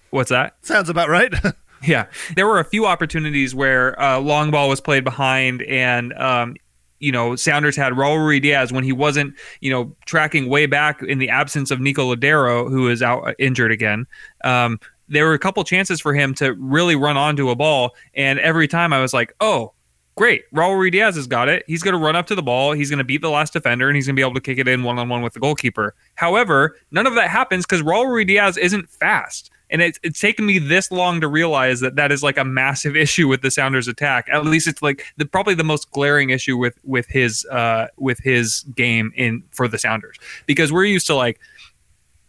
[0.10, 0.56] What's that?
[0.62, 1.34] Sounds about right.
[1.86, 6.56] Yeah, there were a few opportunities where uh, long ball was played behind, and um,
[7.00, 11.04] you know Sounders had Raul Ruiz Diaz when he wasn't, you know, tracking way back
[11.04, 14.08] in the absence of Nico Lodeiro, who is out uh, injured again.
[14.44, 18.40] Um, there were a couple chances for him to really run onto a ball, and
[18.40, 19.74] every time I was like, oh.
[20.16, 20.52] Great.
[20.52, 21.64] Raul Diaz has got it.
[21.68, 22.72] He's going to run up to the ball.
[22.72, 24.58] He's going to beat the last defender, and he's going to be able to kick
[24.58, 25.94] it in one on one with the goalkeeper.
[26.16, 29.52] However, none of that happens because Raul Diaz isn't fast.
[29.70, 32.96] And it's, it's taken me this long to realize that that is like a massive
[33.04, 34.28] issue with the Sounders attack.
[34.32, 38.20] At least it's like the probably the most glaring issue with with his uh with
[38.20, 41.40] his game in for the Sounders because we're used to like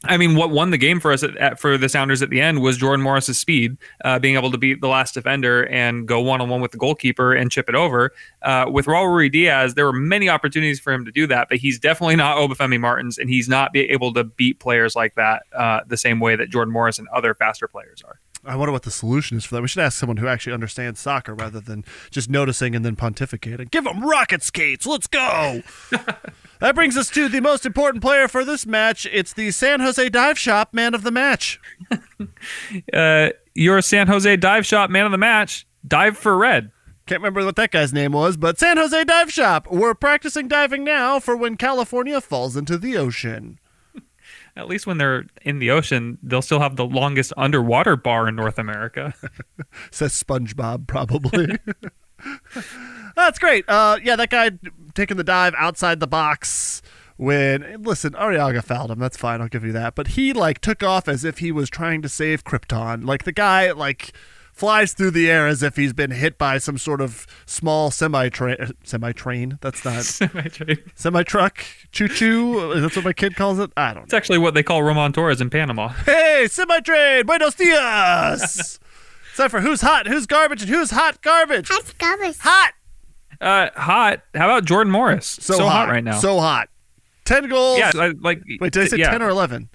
[0.05, 2.41] I mean, what won the game for us at, at, for the Sounders at the
[2.41, 6.21] end was Jordan Morris's speed, uh, being able to beat the last defender and go
[6.21, 8.13] one on one with the goalkeeper and chip it over.
[8.43, 11.59] Uh, with Raul Ruiz Diaz, there were many opportunities for him to do that, but
[11.59, 15.43] he's definitely not Obafemi Martins, and he's not be able to beat players like that
[15.53, 18.21] uh, the same way that Jordan Morris and other faster players are.
[18.49, 19.63] I wonder what the solution is for that.
[19.63, 23.71] We should ask someone who actually understands soccer rather than just noticing and then pontificating.
[23.71, 24.87] Give them rocket skates.
[24.87, 25.63] Let's go.
[26.61, 29.07] that brings us to the most important player for this match.
[29.13, 31.61] It's the San Jose Dive Shop man of the match.
[32.93, 36.71] Uh, your San Jose dive shop man of the match, dive for red.
[37.07, 39.67] Can't remember what that guy's name was, but San Jose Dive Shop.
[39.71, 43.59] We're practicing diving now for when California falls into the ocean.
[44.59, 48.35] At least when they're in the ocean, they'll still have the longest underwater bar in
[48.35, 49.15] North America.
[49.93, 51.57] Says SpongeBob, probably.
[53.17, 53.65] That's great.
[53.69, 54.51] Uh, yeah, that guy
[54.95, 56.83] taking the dive outside the box
[57.17, 58.99] when listen, Arreaga fouled him.
[58.99, 59.41] That's fine.
[59.41, 59.95] I'll give you that.
[59.95, 63.05] But he like took off as if he was trying to save Krypton.
[63.05, 64.13] Like the guy like
[64.59, 68.29] flies through the air as if he's been hit by some sort of small semi
[68.29, 68.57] train.
[68.83, 69.59] Semi train.
[69.61, 70.79] That's not semi train.
[70.97, 71.65] semi truck.
[71.93, 72.81] Choo choo.
[72.81, 73.71] That's what my kid calls it.
[73.77, 74.05] I don't know.
[74.05, 75.89] It's actually what they call Roman Torres in Panama.
[75.89, 77.25] Hey, semi train.
[77.25, 78.81] Buenos dias.
[79.37, 81.69] Time for who's hot, who's garbage, and who's hot garbage.
[81.69, 82.39] Hot garbage.
[82.39, 82.73] Hot.
[83.41, 84.23] Uh, hot.
[84.35, 85.27] How about Jordan Morris?
[85.27, 85.89] So, hot.
[85.89, 86.19] right now.
[86.19, 86.69] So hot.
[87.25, 87.79] 10 goals.
[87.79, 89.11] yeah, like Wait, did I say yeah.
[89.11, 89.69] 10 or 11?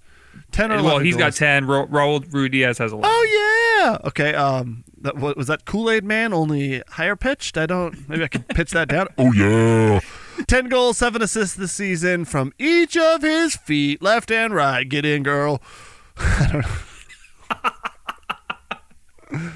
[0.54, 0.86] 10 or 11.
[0.86, 1.66] Well, he's got ten.
[1.68, 3.10] Ra- Raul Ruiz Diaz has eleven.
[3.12, 4.08] Oh, yeah.
[4.08, 4.34] Okay.
[4.34, 7.58] Um, that, what, was that Kool Aid Man only higher pitched?
[7.58, 8.08] I don't.
[8.08, 9.08] Maybe I could pitch that down.
[9.18, 10.00] Oh, yeah.
[10.48, 14.88] 10 goals, 7 assists this season from each of his feet, left and right.
[14.88, 15.62] Get in, girl.
[16.18, 16.62] I don't
[19.42, 19.50] know.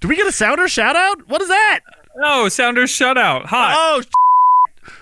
[0.00, 1.28] Do we get a sounder shout out?
[1.28, 1.80] What is that?
[2.22, 3.46] Oh, Sounders shutout.
[3.46, 3.74] Hot.
[3.76, 4.02] Oh,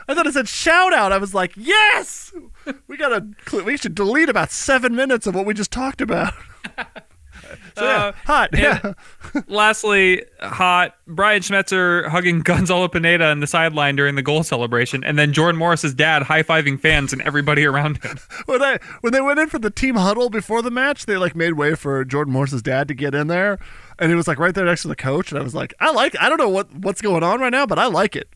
[0.08, 1.12] I thought it said shout out.
[1.12, 2.32] I was like, yes,
[2.86, 3.26] we gotta.
[3.64, 6.32] We should delete about seven minutes of what we just talked about.
[7.76, 8.50] so yeah, Uh, hot.
[8.52, 8.92] Yeah.
[9.48, 10.96] Lastly, hot.
[11.06, 15.58] Brian Schmetzer hugging Gonzalo Pineda on the sideline during the goal celebration, and then Jordan
[15.58, 18.18] Morris's dad high fiving fans and everybody around him.
[18.46, 21.34] when I when they went in for the team huddle before the match, they like
[21.34, 23.58] made way for Jordan Morris's dad to get in there,
[23.98, 25.90] and he was like right there next to the coach, and I was like, I
[25.92, 26.14] like.
[26.20, 28.28] I don't know what what's going on right now, but I like it.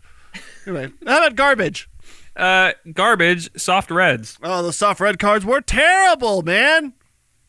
[0.67, 1.89] Anyway, how about garbage?
[2.37, 3.51] Uh, garbage.
[3.59, 4.39] Soft Reds.
[4.43, 6.93] Oh, the soft red cards were terrible, man.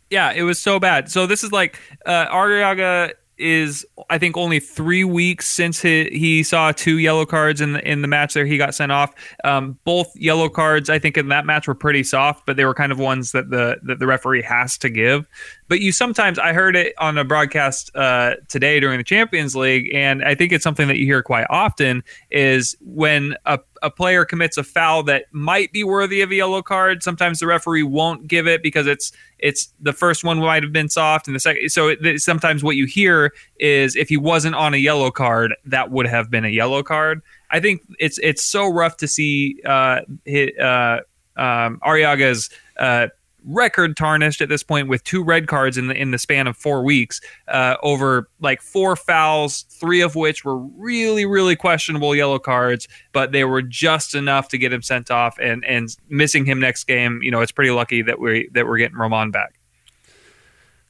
[0.10, 1.10] Yeah, it was so bad.
[1.10, 6.44] So this is like uh, Arreaga is I think only three weeks since he, he
[6.44, 9.14] saw two yellow cards in the in the match there he got sent off.
[9.44, 12.74] Um, both yellow cards I think in that match were pretty soft, but they were
[12.74, 15.28] kind of ones that the that the referee has to give.
[15.68, 19.94] But you sometimes I heard it on a broadcast uh, today during the Champions League,
[19.96, 24.26] and I think it's something that you hear quite often is when a a player
[24.26, 27.02] commits a foul that might be worthy of a yellow card.
[27.02, 30.90] Sometimes the referee won't give it because it's it's the first one might have been
[30.90, 31.70] soft, and the second.
[31.70, 35.90] So it, sometimes what you hear is if he wasn't on a yellow card, that
[35.90, 37.22] would have been a yellow card.
[37.50, 41.02] I think it's it's so rough to see uh, hit, uh,
[41.38, 42.50] Um, Arreaga's
[42.80, 43.08] uh,
[43.46, 46.58] record tarnished at this point with two red cards in the in the span of
[46.58, 52.40] four weeks uh, over like four fouls, three of which were really really questionable yellow
[52.40, 55.38] cards, but they were just enough to get him sent off.
[55.40, 58.78] And and missing him next game, you know, it's pretty lucky that we that we're
[58.78, 59.60] getting Roman back.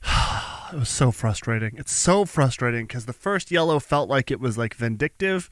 [0.73, 1.75] it was so frustrating.
[1.77, 5.49] It's so frustrating because the first yellow felt like it was like vindictive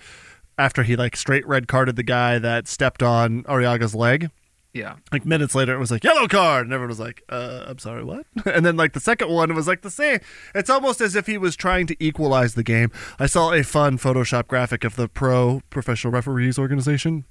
[0.57, 4.29] after he like straight red carded the guy that stepped on Arreaga's leg.
[4.73, 4.95] Yeah.
[5.11, 8.03] Like minutes later, it was like yellow card, and everyone was like, uh, "I'm sorry,
[8.03, 10.19] what?" And then like the second one was like the same.
[10.55, 12.91] It's almost as if he was trying to equalize the game.
[13.19, 17.25] I saw a fun Photoshop graphic of the Pro Professional Referees Organization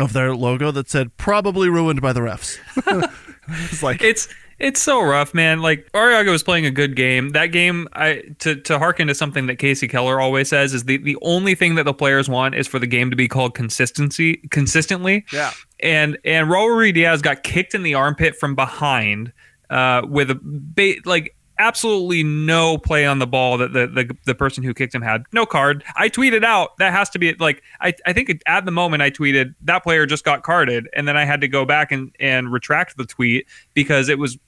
[0.00, 2.58] of their logo that said "probably ruined by the refs."
[3.48, 4.26] it's like it's
[4.58, 5.60] it's so rough, man.
[5.60, 7.30] Like Arreaga was playing a good game.
[7.30, 10.98] That game, I to to harken to something that Kasey Keller always says is the
[10.98, 14.36] the only thing that the players want is for the game to be called consistency
[14.50, 15.24] consistently.
[15.32, 15.52] Yeah.
[15.80, 19.32] And and Raul Diaz got kicked in the armpit from behind
[19.70, 24.34] uh, with a ba- like absolutely no play on the ball that the, the the
[24.34, 25.24] person who kicked him had.
[25.32, 25.84] No card.
[25.96, 29.10] I tweeted out that has to be like i, I think at the moment i
[29.10, 32.52] tweeted that player just got carded and then i had to go back and and
[32.52, 34.38] retract the tweet because it was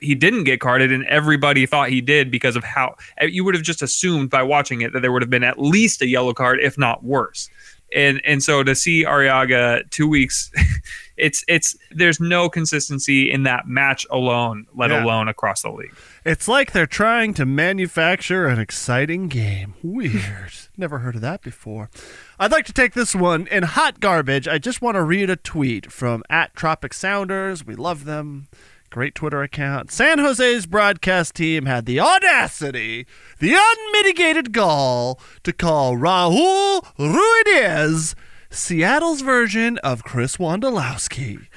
[0.00, 3.64] he didn't get carded and everybody thought he did because of how you would have
[3.64, 6.60] just assumed by watching it that there would have been at least a yellow card
[6.60, 7.48] if not worse
[7.94, 10.50] and and so to see Arreaga two weeks,
[11.16, 15.04] it's it's there's no consistency in that match alone, let yeah.
[15.04, 15.94] alone across the league.
[16.24, 19.74] It's like they're trying to manufacture an exciting game.
[19.82, 20.52] Weird.
[20.76, 21.90] Never heard of that before.
[22.38, 24.48] I'd like to take this one in hot garbage.
[24.48, 27.64] I just want to read a tweet from at Tropic Sounders.
[27.64, 28.48] We love them.
[28.94, 29.90] Great Twitter account.
[29.90, 33.08] San Jose's broadcast team had the audacity,
[33.40, 38.14] the unmitigated gall to call Raul Ruidíaz
[38.50, 41.48] Seattle's version of Chris Wondolowski.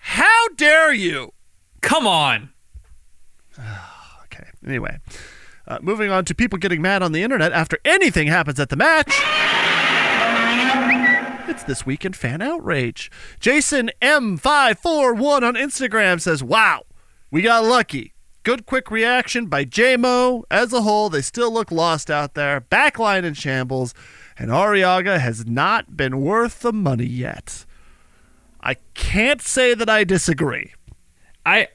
[0.00, 1.34] How dare you?
[1.82, 2.48] Come on.
[4.24, 4.48] okay.
[4.66, 4.96] Anyway,
[5.68, 8.76] uh, moving on to people getting mad on the internet after anything happens at the
[8.76, 9.12] match.
[11.48, 13.08] It's This Week in Fan Outrage.
[13.38, 16.86] Jason M541 on Instagram says, Wow,
[17.30, 18.14] we got lucky.
[18.42, 20.42] Good quick reaction by JMO.
[20.50, 22.60] As a whole, they still look lost out there.
[22.60, 23.94] Backline in shambles.
[24.36, 27.64] And Arreaga has not been worth the money yet.
[28.60, 30.72] I can't say that I disagree.
[31.44, 31.68] I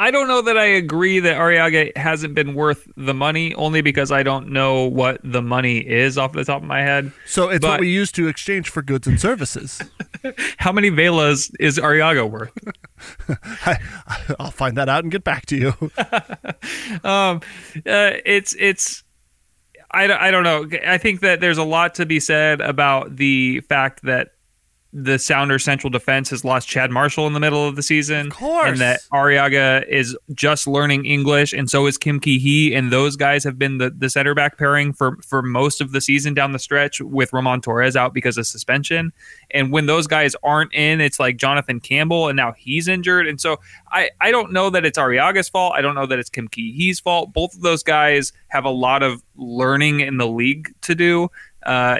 [0.00, 4.10] I don't know that I agree that Arreaga hasn't been worth the money, only because
[4.10, 7.12] I don't know what the money is off the top of my head.
[7.26, 9.82] So it's but, what we use to exchange for goods and services.
[10.56, 12.50] how many Velas is Arreaga worth?
[13.66, 13.76] I,
[14.38, 15.68] will find that out and get back to you.
[17.04, 17.42] um,
[17.84, 19.04] uh, it's it's.
[19.90, 20.66] I, I don't know.
[20.86, 24.30] I think that there's a lot to be said about the fact that
[24.92, 28.26] the Sounder central defense has lost Chad Marshall in the middle of the season.
[28.26, 28.70] Of course.
[28.70, 32.74] And that Arreaga is just learning English, and so is Kim Ki Hee.
[32.74, 36.00] And those guys have been the, the center back pairing for, for most of the
[36.00, 39.12] season down the stretch with Roman Torres out because of suspension.
[39.52, 43.28] And when those guys aren't in, it's like Jonathan Campbell, and now he's injured.
[43.28, 43.60] And so
[43.92, 45.74] I, I don't know that it's Arreaga's fault.
[45.76, 47.32] I don't know that it's Kim Ki Hee's fault.
[47.32, 51.30] Both of those guys have a lot of learning in the league to do.
[51.64, 51.98] Uh,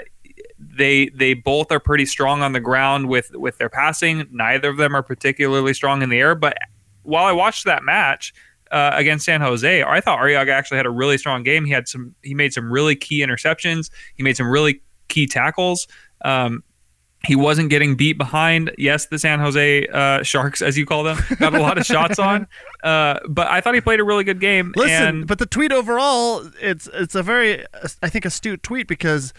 [0.77, 4.27] they they both are pretty strong on the ground with with their passing.
[4.31, 6.35] Neither of them are particularly strong in the air.
[6.35, 6.57] But
[7.03, 8.33] while I watched that match
[8.71, 11.65] uh, against San Jose, I thought Arreaga actually had a really strong game.
[11.65, 13.89] He had some he made some really key interceptions.
[14.15, 15.87] He made some really key tackles.
[16.23, 16.63] Um,
[17.23, 18.71] he wasn't getting beat behind.
[18.79, 22.17] Yes, the San Jose uh, Sharks, as you call them, got a lot of shots
[22.19, 22.47] on.
[22.83, 24.73] Uh, but I thought he played a really good game.
[24.75, 27.63] Listen, and- but the tweet overall, it's it's a very,
[28.01, 29.33] I think, astute tweet because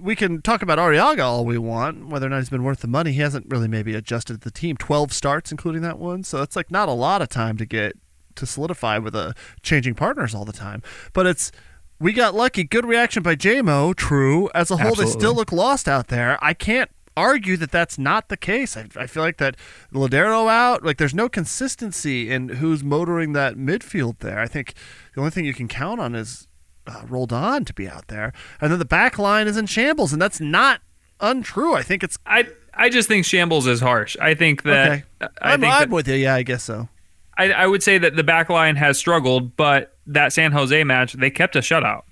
[0.00, 2.88] we can talk about Arreaga all we want, whether or not he's been worth the
[2.88, 3.12] money.
[3.12, 4.76] He hasn't really maybe adjusted the team.
[4.76, 7.96] Twelve starts, including that one, so that's like not a lot of time to get
[8.36, 10.82] to solidify with a changing partners all the time.
[11.12, 11.52] But it's
[12.00, 12.64] we got lucky.
[12.64, 13.94] Good reaction by JMO.
[13.94, 14.50] True.
[14.54, 15.14] As a whole, Absolutely.
[15.14, 16.38] they still look lost out there.
[16.42, 18.76] I can't argue that that's not the case.
[18.76, 19.56] I, I feel like that
[19.92, 24.40] Lodeiro out, like there's no consistency in who's motoring that midfield there.
[24.40, 24.74] I think
[25.14, 26.48] the only thing you can count on is
[26.86, 30.20] uh, on to be out there, and then the back line is in shambles, and
[30.20, 30.80] that's not
[31.20, 31.74] untrue.
[31.74, 32.18] I think it's.
[32.26, 34.16] I I just think shambles is harsh.
[34.20, 34.92] I think that.
[34.92, 35.04] Okay.
[35.40, 36.14] I am think I'm with you.
[36.14, 36.88] Yeah, I guess so.
[37.36, 41.14] I, I would say that the back line has struggled, but that San Jose match
[41.14, 42.02] they kept a shutout.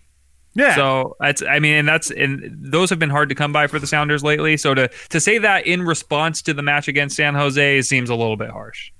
[0.54, 0.74] Yeah.
[0.74, 3.78] So that's I mean, and that's and those have been hard to come by for
[3.78, 4.56] the Sounders lately.
[4.56, 8.14] So to to say that in response to the match against San Jose seems a
[8.14, 8.92] little bit harsh.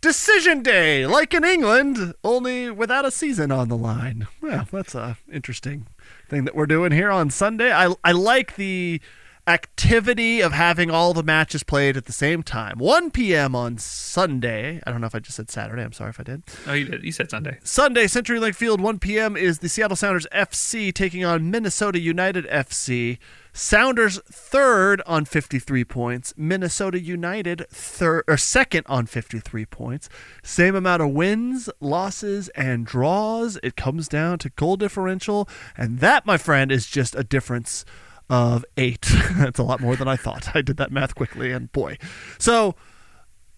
[0.00, 4.28] Decision Day, like in England, only without a season on the line.
[4.40, 5.86] Well, that's a interesting
[6.28, 7.72] thing that we're doing here on Sunday.
[7.72, 9.00] I I like the
[9.48, 12.78] activity of having all the matches played at the same time.
[12.78, 13.56] 1 p.m.
[13.56, 14.80] on Sunday.
[14.86, 15.82] I don't know if I just said Saturday.
[15.82, 16.42] I'm sorry if I did.
[16.66, 17.02] Oh, you did.
[17.02, 17.58] You said Sunday.
[17.64, 19.36] Sunday, CenturyLink Field, 1 p.m.
[19.38, 23.18] is the Seattle Sounders FC taking on Minnesota United FC.
[23.58, 26.32] Sounders third on 53 points.
[26.36, 30.08] Minnesota United third or second on 53 points.
[30.44, 33.58] Same amount of wins, losses, and draws.
[33.64, 37.84] It comes down to goal differential, and that, my friend, is just a difference
[38.30, 39.10] of eight.
[39.36, 40.54] That's a lot more than I thought.
[40.54, 41.98] I did that math quickly, and boy,
[42.38, 42.76] so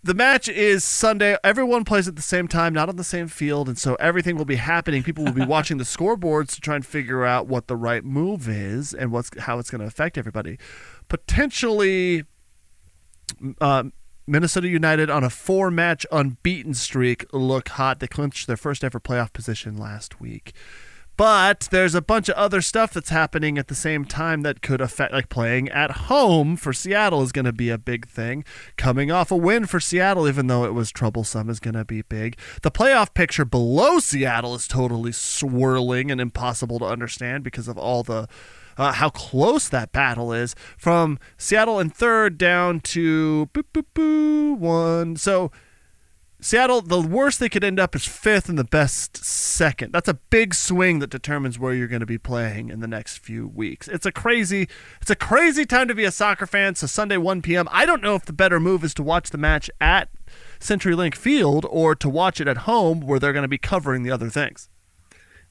[0.02, 1.36] the match is Sunday.
[1.44, 4.44] Everyone plays at the same time, not on the same field, and so everything will
[4.44, 5.02] be happening.
[5.02, 8.48] People will be watching the scoreboards to try and figure out what the right move
[8.48, 10.58] is and what's how it's going to affect everybody.
[11.08, 12.24] Potentially,
[13.60, 13.84] uh,
[14.26, 18.00] Minnesota United on a four-match unbeaten streak look hot.
[18.00, 20.54] They clinched their first ever playoff position last week.
[21.20, 24.80] But there's a bunch of other stuff that's happening at the same time that could
[24.80, 28.42] affect, like playing at home for Seattle is going to be a big thing.
[28.78, 32.00] Coming off a win for Seattle, even though it was troublesome, is going to be
[32.00, 32.38] big.
[32.62, 38.02] The playoff picture below Seattle is totally swirling and impossible to understand because of all
[38.02, 38.26] the.
[38.78, 44.56] Uh, how close that battle is from Seattle in third down to boop, boop, boop,
[44.56, 45.16] one.
[45.16, 45.50] So
[46.42, 49.92] Seattle, the worst they could end up is fifth and the best second.
[49.92, 53.18] That's a big swing that determines where you're going to be playing in the next
[53.18, 53.88] few weeks.
[53.88, 54.66] It's a crazy,
[55.02, 56.76] it's a crazy time to be a soccer fan.
[56.76, 57.68] So Sunday 1 p.m.
[57.70, 60.08] I don't know if the better move is to watch the match at
[60.60, 64.10] CenturyLink Field or to watch it at home where they're going to be covering the
[64.10, 64.70] other things.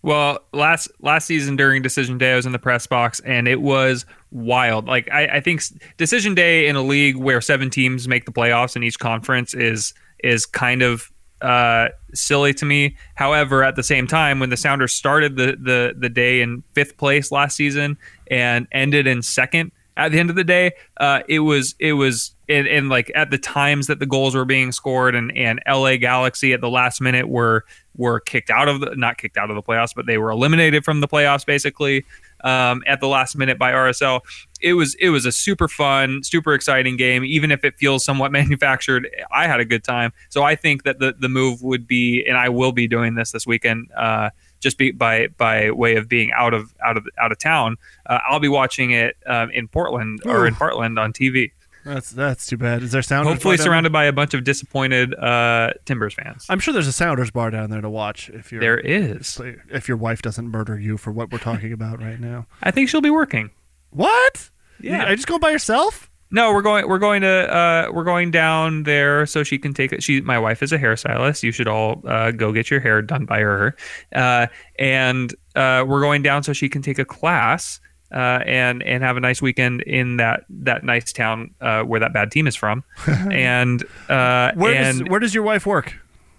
[0.01, 3.61] Well, last last season during decision day, I was in the press box, and it
[3.61, 4.87] was wild.
[4.87, 5.61] Like I, I think
[5.97, 9.93] decision day in a league where seven teams make the playoffs in each conference is
[10.23, 12.97] is kind of uh, silly to me.
[13.15, 16.97] However, at the same time, when the Sounders started the the the day in fifth
[16.97, 17.97] place last season
[18.29, 22.35] and ended in second, at the end of the day, uh, it was it was
[22.47, 25.97] and, and like at the times that the goals were being scored and and LA
[25.97, 29.55] Galaxy at the last minute were were kicked out of the not kicked out of
[29.55, 32.05] the playoffs, but they were eliminated from the playoffs basically
[32.43, 34.21] um, at the last minute by RSL.
[34.61, 38.31] It was it was a super fun, super exciting game, even if it feels somewhat
[38.39, 39.09] manufactured.
[39.31, 42.37] I had a good time, so I think that the the move would be, and
[42.37, 43.89] I will be doing this this weekend.
[43.95, 47.77] Uh, just be by by way of being out of out of out of town.
[48.05, 50.29] Uh, I'll be watching it um, in Portland Ooh.
[50.29, 51.51] or in Portland on TV.
[51.89, 52.83] That's that's too bad.
[52.83, 53.27] Is there sound?
[53.27, 56.45] Hopefully, surrounded by a bunch of disappointed uh, Timbers fans.
[56.47, 59.87] I'm sure there's a Sounders bar down there to watch if you're there is if
[59.87, 62.45] your wife doesn't murder you for what we're talking about right now.
[62.61, 63.49] I think she'll be working.
[63.89, 64.51] What?
[64.79, 66.11] Yeah, are you just going by yourself?
[66.31, 66.87] No, we're going.
[66.87, 67.27] We're going to.
[67.27, 70.03] Uh, we're going down there so she can take it.
[70.03, 71.41] She, my wife, is a hairstylist.
[71.41, 73.75] You should all uh, go get your hair done by her.
[74.13, 74.45] Uh,
[74.77, 77.79] and uh, we're going down so she can take a class
[78.11, 82.13] uh, and and have a nice weekend in that that nice town uh, where that
[82.13, 82.83] bad team is from.
[83.31, 85.95] and uh, where and does, where does your wife work?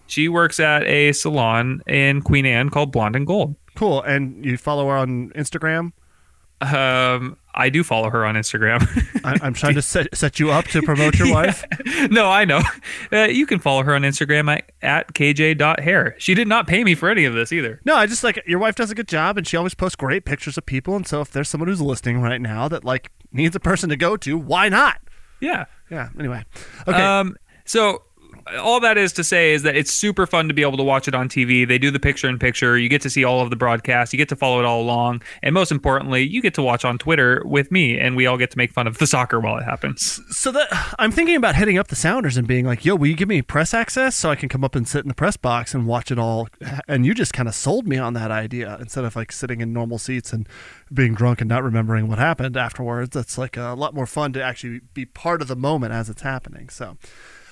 [0.07, 3.55] She works at a salon in Queen Anne called Blonde and Gold.
[3.77, 4.03] Cool.
[4.03, 5.93] And you follow her on Instagram?
[6.61, 8.87] Um, I do follow her on Instagram.
[9.25, 11.65] I, am trying to set, set you up to promote your wife.
[12.11, 12.63] No, I know.
[13.13, 16.15] Uh, you can follow her on Instagram at, at kj.hair.
[16.19, 17.81] She did not pay me for any of this either.
[17.85, 20.25] No, I just like your wife does a good job and she always posts great
[20.25, 20.97] pictures of people.
[20.97, 23.97] And so if there's someone who's listening right now that like needs a person to
[23.97, 25.01] go to, why not?
[25.41, 25.65] Yeah.
[25.91, 26.11] Yeah.
[26.19, 26.45] Anyway.
[26.87, 27.03] Okay.
[27.03, 28.03] Um, so
[28.59, 31.09] all that is to say is that it's super fun to be able to watch
[31.09, 31.67] it on TV.
[31.67, 32.79] They do the picture in picture.
[32.79, 34.13] You get to see all of the broadcasts.
[34.13, 35.23] You get to follow it all along.
[35.43, 38.51] And most importantly, you get to watch on Twitter with me and we all get
[38.53, 40.21] to make fun of the soccer while it happens.
[40.31, 43.17] So that I'm thinking about hitting up the Sounders and being like, "Yo, will you
[43.17, 45.75] give me press access so I can come up and sit in the press box
[45.75, 46.49] and watch it all?"
[46.89, 49.73] And you just kind of sold me on that idea instead of like sitting in
[49.73, 50.49] normal seats and
[50.93, 53.11] being drunk and not remembering what happened afterwards.
[53.11, 56.23] That's like a lot more fun to actually be part of the moment as it's
[56.23, 56.69] happening.
[56.69, 56.97] So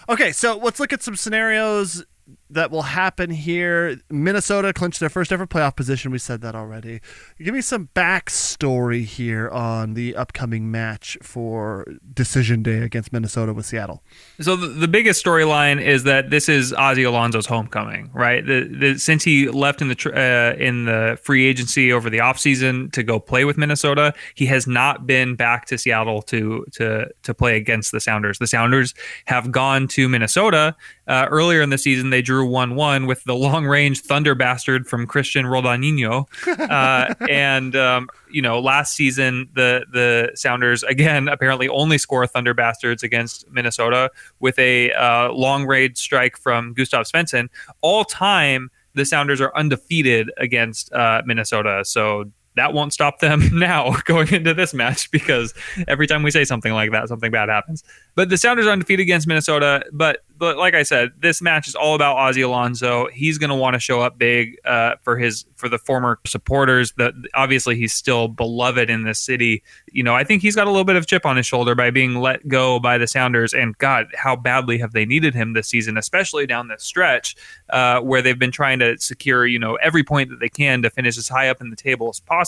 [0.09, 2.05] Okay, so let's look at some scenarios
[2.51, 4.01] that will happen here.
[4.11, 6.11] Minnesota clinched their first ever playoff position.
[6.11, 7.01] We said that already.
[7.39, 13.67] Give me some backstory here on the upcoming match for decision day against Minnesota with
[13.67, 14.03] Seattle.
[14.41, 18.45] So the, the biggest storyline is that this is Ozzie Alonso's homecoming, right?
[18.45, 22.91] The, the, since he left in the uh, in the free agency over the offseason
[22.93, 27.35] to go play with Minnesota, he has not been back to Seattle to to to
[27.35, 28.39] play against the Sounders.
[28.39, 28.95] The Sounders
[29.27, 30.75] have gone to Minnesota
[31.07, 32.11] uh, earlier in the season.
[32.11, 36.27] They drew 1 1 with the long range Thunder Bastard from Cristian Roldanino.
[36.69, 42.53] Uh, and, um, you know, last season, the, the Sounders, again, apparently only score Thunder
[42.53, 47.49] Bastards against Minnesota with a uh, long range strike from Gustav Svensson.
[47.81, 51.85] All time, the Sounders are undefeated against uh, Minnesota.
[51.85, 55.55] So that won't stop them now going into this match because
[55.87, 57.85] every time we say something like that, something bad happens.
[58.15, 59.85] But the Sounders are undefeated against Minnesota.
[59.93, 63.09] But but like I said, this match is all about Ozzy Alonso.
[63.13, 66.93] He's going to want to show up big uh, for his for the former supporters.
[66.93, 69.63] That obviously he's still beloved in the city.
[69.93, 71.91] You know, I think he's got a little bit of chip on his shoulder by
[71.91, 73.53] being let go by the Sounders.
[73.53, 77.37] And God, how badly have they needed him this season, especially down this stretch
[77.71, 80.91] uh, where they've been trying to secure you know every point that they can to
[80.91, 82.48] finish as high up in the table as possible.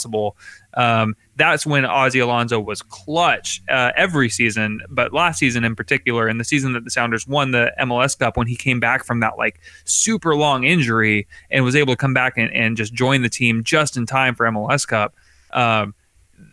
[0.74, 6.28] Um, that's when Ozzy Alonso was clutch uh, every season, but last season in particular,
[6.28, 9.20] and the season that the Sounders won the MLS Cup, when he came back from
[9.20, 13.22] that like super long injury and was able to come back and, and just join
[13.22, 15.14] the team just in time for MLS Cup.
[15.52, 15.94] Um,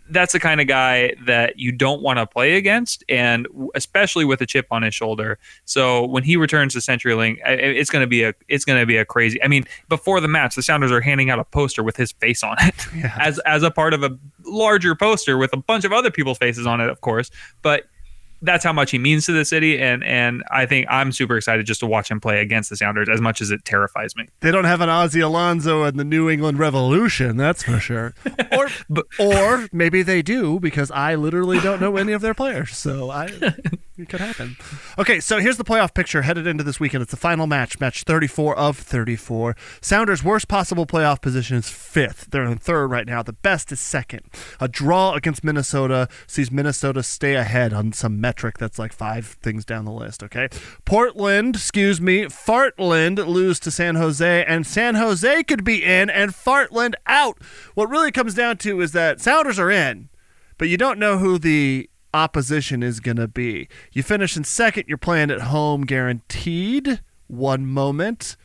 [0.09, 4.41] that's the kind of guy that you don't want to play against, and especially with
[4.41, 5.37] a chip on his shoulder.
[5.65, 8.97] So when he returns to CenturyLink, it's going to be a it's going to be
[8.97, 9.41] a crazy.
[9.43, 12.43] I mean, before the match, the Sounders are handing out a poster with his face
[12.43, 13.15] on it yeah.
[13.19, 16.65] as as a part of a larger poster with a bunch of other people's faces
[16.65, 17.29] on it, of course.
[17.61, 17.83] But
[18.41, 21.65] that's how much he means to the city and and I think I'm super excited
[21.65, 24.27] just to watch him play against the Sounders as much as it terrifies me.
[24.41, 28.13] They don't have an Ozzy Alonso and the New England Revolution, that's for sure.
[28.57, 32.77] or but, or maybe they do because I literally don't know any of their players.
[32.77, 33.25] So I
[33.97, 34.57] it could happen.
[34.97, 37.01] Okay, so here's the playoff picture headed into this weekend.
[37.01, 39.55] It's the final match, match 34 of 34.
[39.81, 42.29] Sounders' worst possible playoff position is 5th.
[42.29, 43.23] They're in 3rd right now.
[43.23, 44.21] The best is 2nd.
[44.59, 49.63] A draw against Minnesota sees Minnesota stay ahead on some metric that's like five things
[49.63, 50.49] down the list, okay?
[50.83, 56.31] Portland, excuse me, Fartland lose to San Jose, and San Jose could be in and
[56.31, 57.37] Fartland out.
[57.73, 60.09] What really comes down to is that Sounders are in,
[60.57, 63.69] but you don't know who the opposition is going to be.
[63.93, 67.01] You finish in second, you're playing at home guaranteed.
[67.27, 68.35] One moment.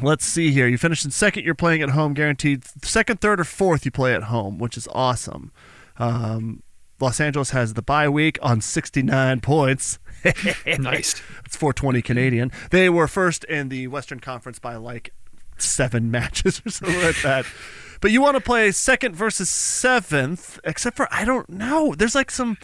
[0.00, 0.66] Let's see here.
[0.66, 2.64] You finish in second, you're playing at home guaranteed.
[2.84, 5.52] Second, third, or fourth, you play at home, which is awesome.
[5.98, 6.62] Um,
[7.00, 9.98] Los Angeles has the bye week on 69 points.
[10.78, 11.22] nice.
[11.44, 12.52] It's 420 Canadian.
[12.70, 15.12] They were first in the Western Conference by like
[15.58, 17.46] seven matches or something like that.
[18.00, 21.94] But you want to play second versus seventh, except for I don't know.
[21.94, 22.58] There's like some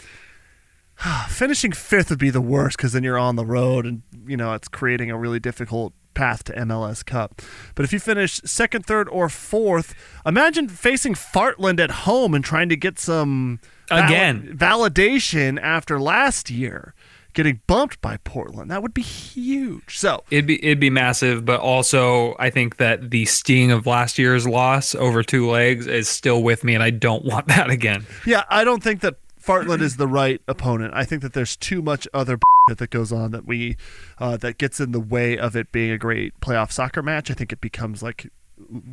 [1.28, 4.53] finishing fifth would be the worst because then you're on the road and you know
[4.53, 7.43] it's creating a really difficult path to MLS Cup.
[7.74, 12.68] But if you finish second, third, or fourth, imagine facing Fartland at home and trying
[12.68, 13.61] to get some
[13.91, 16.95] again val- validation after last year.
[17.32, 19.99] Getting bumped by Portland, that would be huge.
[19.99, 24.18] So it'd be it'd be massive, but also I think that the sting of last
[24.20, 28.07] year's loss over two legs is still with me, and I don't want that again.
[28.24, 30.95] Yeah, I don't think that Fartland is the right opponent.
[30.95, 32.39] I think that there's too much other
[32.76, 33.76] that goes on that we
[34.18, 37.30] uh, that gets in the way of it being a great playoff soccer match.
[37.30, 38.30] I think it becomes like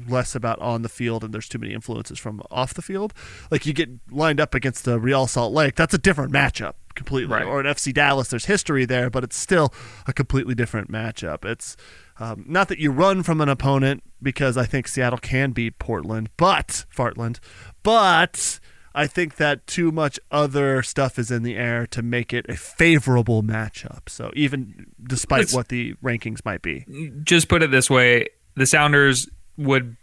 [0.07, 3.13] less about on the field and there's too many influences from off the field.
[3.49, 7.33] Like you get lined up against the Real Salt Lake, that's a different matchup completely.
[7.33, 7.45] Right.
[7.45, 9.73] Or an FC Dallas, there's history there, but it's still
[10.07, 11.45] a completely different matchup.
[11.45, 11.77] It's
[12.19, 16.29] um, not that you run from an opponent because I think Seattle can beat Portland,
[16.37, 17.39] but Fartland,
[17.83, 18.59] but
[18.93, 22.55] I think that too much other stuff is in the air to make it a
[22.55, 24.09] favorable matchup.
[24.09, 26.85] So even despite Let's, what the rankings might be,
[27.23, 29.95] just put it this way: the Sounders would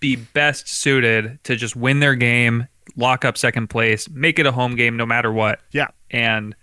[0.00, 4.52] be best suited to just win their game, lock up second place, make it a
[4.52, 5.60] home game no matter what.
[5.72, 6.54] Yeah, and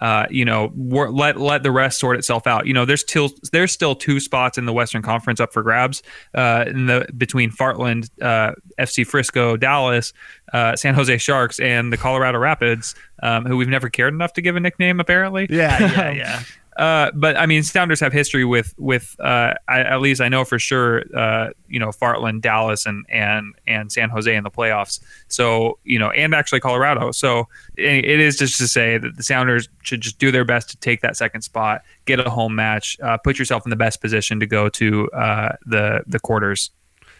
[0.00, 2.66] uh, you know, let let the rest sort itself out.
[2.66, 6.02] You know, there's still there's still two spots in the Western Conference up for grabs
[6.34, 10.12] uh, in the between Fartland, uh, FC Frisco, Dallas,
[10.52, 14.42] uh, San Jose Sharks, and the Colorado Rapids, um, who we've never cared enough to
[14.42, 15.46] give a nickname, apparently.
[15.48, 16.42] Yeah, yeah, yeah.
[16.76, 20.44] Uh, but I mean, Sounders have history with with uh, I, at least I know
[20.44, 21.04] for sure.
[21.14, 25.00] Uh, you know, Fartland, Dallas, and and and San Jose in the playoffs.
[25.28, 27.12] So you know, and actually Colorado.
[27.12, 30.76] So it is just to say that the Sounders should just do their best to
[30.78, 34.40] take that second spot, get a home match, uh, put yourself in the best position
[34.40, 36.70] to go to uh, the the quarters.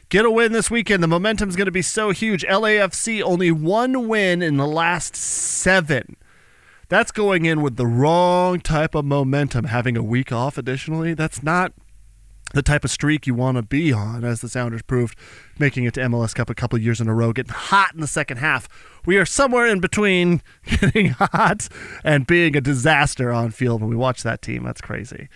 [0.09, 1.03] Get a win this weekend.
[1.03, 2.45] The momentum is going to be so huge.
[2.45, 6.17] LAFC only one win in the last seven.
[6.89, 9.66] That's going in with the wrong type of momentum.
[9.66, 11.72] Having a week off, additionally, that's not
[12.53, 15.18] the type of streak you want to be on, as the Sounders proved,
[15.59, 18.07] making it to MLS Cup a couple years in a row, getting hot in the
[18.07, 18.68] second half.
[19.05, 21.68] We are somewhere in between getting hot
[22.05, 24.64] and being a disaster on field when we watch that team.
[24.64, 25.28] That's crazy.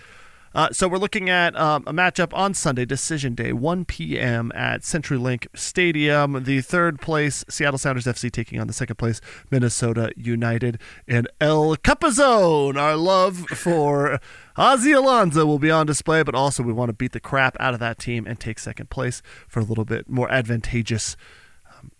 [0.54, 4.50] Uh, so we're looking at um, a matchup on Sunday, Decision Day, 1 p.m.
[4.54, 6.44] at CenturyLink Stadium.
[6.44, 9.20] The third place, Seattle Sounders FC, taking on the second place,
[9.50, 10.80] Minnesota United.
[11.06, 14.20] And El Capizone, our love for
[14.56, 17.74] Ozzy Alonso will be on display, but also we want to beat the crap out
[17.74, 21.16] of that team and take second place for a little bit more advantageous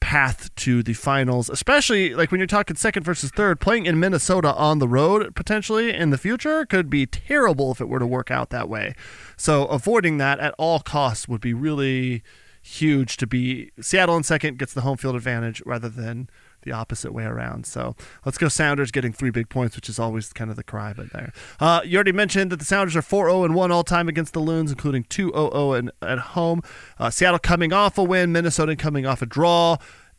[0.00, 4.54] path to the finals, especially like when you're talking second versus third, playing in Minnesota
[4.54, 8.30] on the road potentially in the future could be terrible if it were to work
[8.30, 8.94] out that way.
[9.36, 12.22] So avoiding that at all costs would be really
[12.62, 16.28] huge to be Seattle in second gets the home field advantage rather than
[16.62, 17.66] the opposite way around.
[17.66, 20.92] So let's go Sounders getting three big points, which is always kind of the cry,
[20.92, 21.32] but there.
[21.60, 24.32] Uh, you already mentioned that the Sounders are 4 0 and 1 all time against
[24.32, 26.62] the Loons, including 2 0 at home.
[26.98, 29.76] Uh, Seattle coming off a win, Minnesota coming off a draw.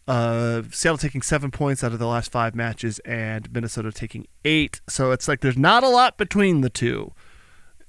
[0.08, 4.82] Uh, Seattle taking seven points out of the last five matches, and Minnesota taking eight.
[4.88, 7.14] So it's like there's not a lot between the two,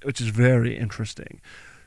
[0.03, 1.41] which is very interesting.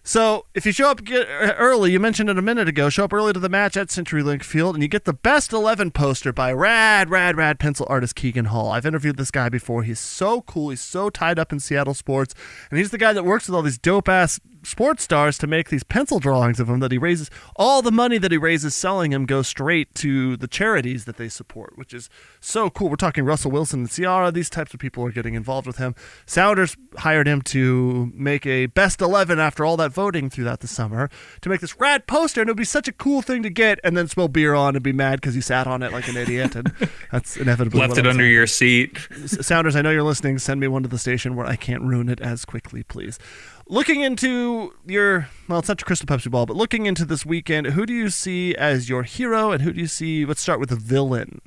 [0.05, 3.13] So if you show up uh, early, you mentioned it a minute ago, show up
[3.13, 6.51] early to the match at CenturyLink Field, and you get the best 11 poster by
[6.51, 8.69] rad, rad, rad pencil artist Keegan Hall.
[8.69, 9.83] I've interviewed this guy before.
[9.83, 10.71] He's so cool.
[10.71, 12.35] He's so tied up in Seattle sports,
[12.69, 15.69] and he's the guy that works with all these dope ass sports stars to make
[15.69, 17.29] these pencil drawings of him that he raises.
[17.55, 21.29] All the money that he raises selling him goes straight to the charities that they
[21.29, 22.09] support, which is
[22.39, 22.89] so cool.
[22.89, 24.31] We're talking Russell Wilson and Ciara.
[24.31, 25.95] These types of people are getting involved with him.
[26.25, 31.09] Sounders hired him to make a best 11 after all that voting throughout the summer
[31.41, 33.79] to make this rad poster, and it would be such a cool thing to get
[33.83, 36.17] and then spill beer on and be mad because he sat on it like an
[36.17, 36.55] idiot.
[36.55, 36.71] And
[37.11, 38.97] that's inevitably left it under your seat.
[39.25, 40.39] Sounders, I know you're listening.
[40.39, 43.19] Send me one to the station where I can't ruin it as quickly, please
[43.67, 47.67] looking into your well it's not your crystal pepsi ball but looking into this weekend
[47.67, 50.69] who do you see as your hero and who do you see let's start with
[50.69, 51.41] the villain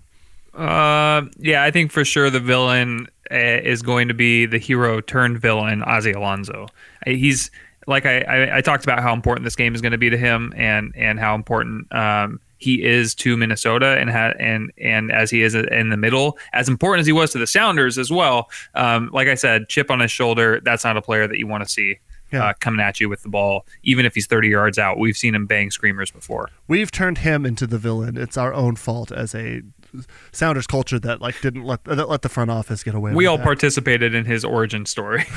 [0.54, 5.00] uh yeah i think for sure the villain uh, is going to be the hero
[5.00, 6.66] turned villain ozzy alonso
[7.06, 7.50] he's
[7.86, 10.16] like I, I, I talked about how important this game is going to be to
[10.16, 15.30] him and and how important um he is to Minnesota and ha- and and as
[15.30, 18.48] he is in the middle, as important as he was to the Sounders as well.
[18.74, 20.60] Um, like I said, chip on his shoulder.
[20.64, 21.98] That's not a player that you want to see
[22.32, 22.46] yeah.
[22.46, 24.98] uh, coming at you with the ball, even if he's 30 yards out.
[24.98, 26.50] We've seen him bang screamers before.
[26.68, 28.16] We've turned him into the villain.
[28.16, 29.62] It's our own fault as a
[30.32, 33.14] Sounders culture that like didn't let that let the front office get away.
[33.14, 33.44] We all that.
[33.44, 35.24] participated in his origin story.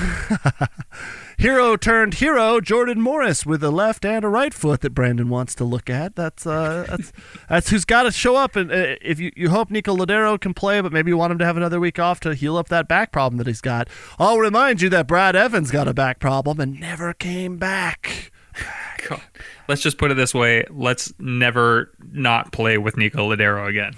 [1.38, 5.56] hero turned hero, Jordan Morris with a left and a right foot that Brandon wants
[5.56, 6.16] to look at.
[6.16, 7.12] That's uh, that's
[7.48, 8.56] that's who's got to show up.
[8.56, 11.38] And uh, if you you hope Nico Lodeiro can play, but maybe you want him
[11.40, 13.88] to have another week off to heal up that back problem that he's got.
[14.18, 18.32] I'll remind you that Brad Evans got a back problem and never came back.
[19.08, 19.22] God.
[19.68, 23.94] Let's just put it this way: let's never not play with Nico Lodeiro again.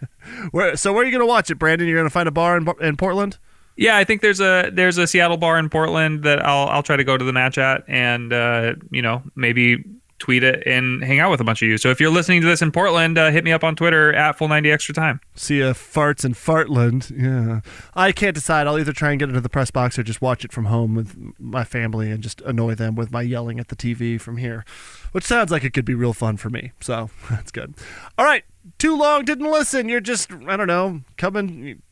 [0.50, 1.88] where, so where are you going to watch it, Brandon?
[1.88, 3.38] You're going to find a bar in, in Portland?
[3.76, 6.96] Yeah, I think there's a there's a Seattle bar in Portland that I'll I'll try
[6.96, 9.84] to go to the match at, and uh, you know maybe
[10.22, 11.76] tweet it and hang out with a bunch of you.
[11.76, 14.38] So if you're listening to this in Portland, uh, hit me up on Twitter at
[14.38, 15.20] full ninety extra time.
[15.34, 17.10] See ya farts in Fartland.
[17.20, 17.60] Yeah,
[17.94, 18.68] I can't decide.
[18.68, 20.94] I'll either try and get into the press box or just watch it from home
[20.94, 24.64] with my family and just annoy them with my yelling at the TV from here,
[25.10, 26.70] which sounds like it could be real fun for me.
[26.80, 27.74] So that's good.
[28.16, 28.44] All right,
[28.78, 29.88] too long didn't listen.
[29.88, 31.82] You're just I don't know coming.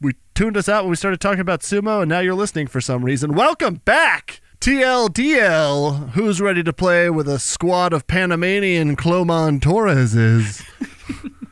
[0.00, 2.80] We tuned us out when we started talking about sumo, and now you're listening for
[2.80, 3.34] some reason.
[3.34, 4.40] Welcome back.
[4.60, 10.62] TLDL, who's ready to play with a squad of Panamanian Clomon Torreses?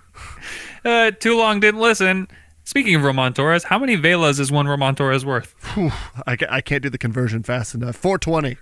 [0.84, 2.28] uh, too long didn't listen.
[2.64, 5.54] Speaking of Roman Torres, how many Velas is one Roman Torres worth?
[5.72, 5.90] Whew,
[6.26, 7.96] I, I can't do the conversion fast enough.
[7.96, 8.58] 420.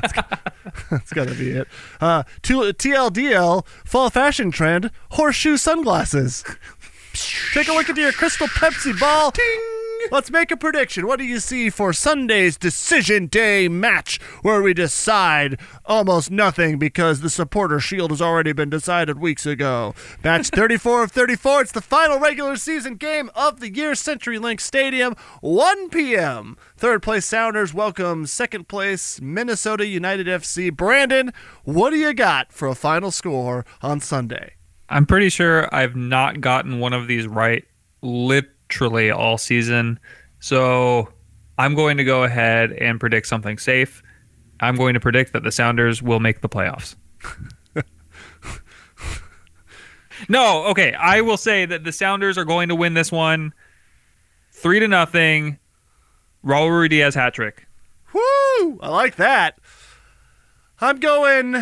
[0.00, 0.12] that's
[1.12, 1.68] got to be it.
[2.00, 6.44] Uh, TLDL, fall fashion trend, horseshoe sunglasses.
[7.52, 9.32] Take a look into your crystal Pepsi ball.
[9.32, 9.81] Ting!
[10.10, 11.06] Let's make a prediction.
[11.06, 17.20] What do you see for Sunday's Decision Day match where we decide almost nothing because
[17.20, 19.94] the supporter shield has already been decided weeks ago?
[20.22, 21.62] Match 34 of 34.
[21.62, 26.56] It's the final regular season game of the year, CenturyLink Stadium, 1 p.m.
[26.76, 30.74] Third place Sounders welcome second place Minnesota United FC.
[30.74, 31.32] Brandon,
[31.64, 34.54] what do you got for a final score on Sunday?
[34.88, 37.64] I'm pretty sure I've not gotten one of these right
[38.72, 39.98] literally all season.
[40.40, 41.08] So
[41.58, 44.02] I'm going to go ahead and predict something safe.
[44.60, 46.96] I'm going to predict that the Sounders will make the playoffs.
[50.28, 50.94] no, okay.
[50.94, 53.52] I will say that the Sounders are going to win this one
[54.52, 55.58] three to nothing.
[56.44, 57.66] Raul Ruidiaz hat trick.
[58.12, 58.78] Woo!
[58.80, 59.58] I like that.
[60.80, 61.52] I'm going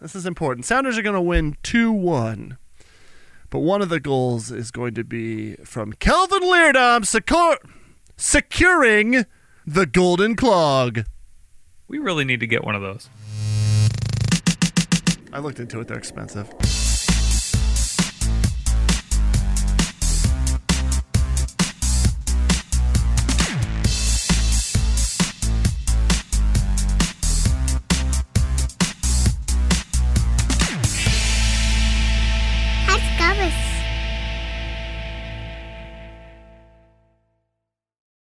[0.00, 0.66] this is important.
[0.66, 2.58] Sounders are going to win 2 1.
[3.54, 6.42] But one of the goals is going to be from Kelvin
[7.04, 7.56] secure,
[8.16, 9.26] securing
[9.64, 11.04] the Golden Clog.
[11.86, 13.08] We really need to get one of those.
[15.32, 16.52] I looked into it, they're expensive.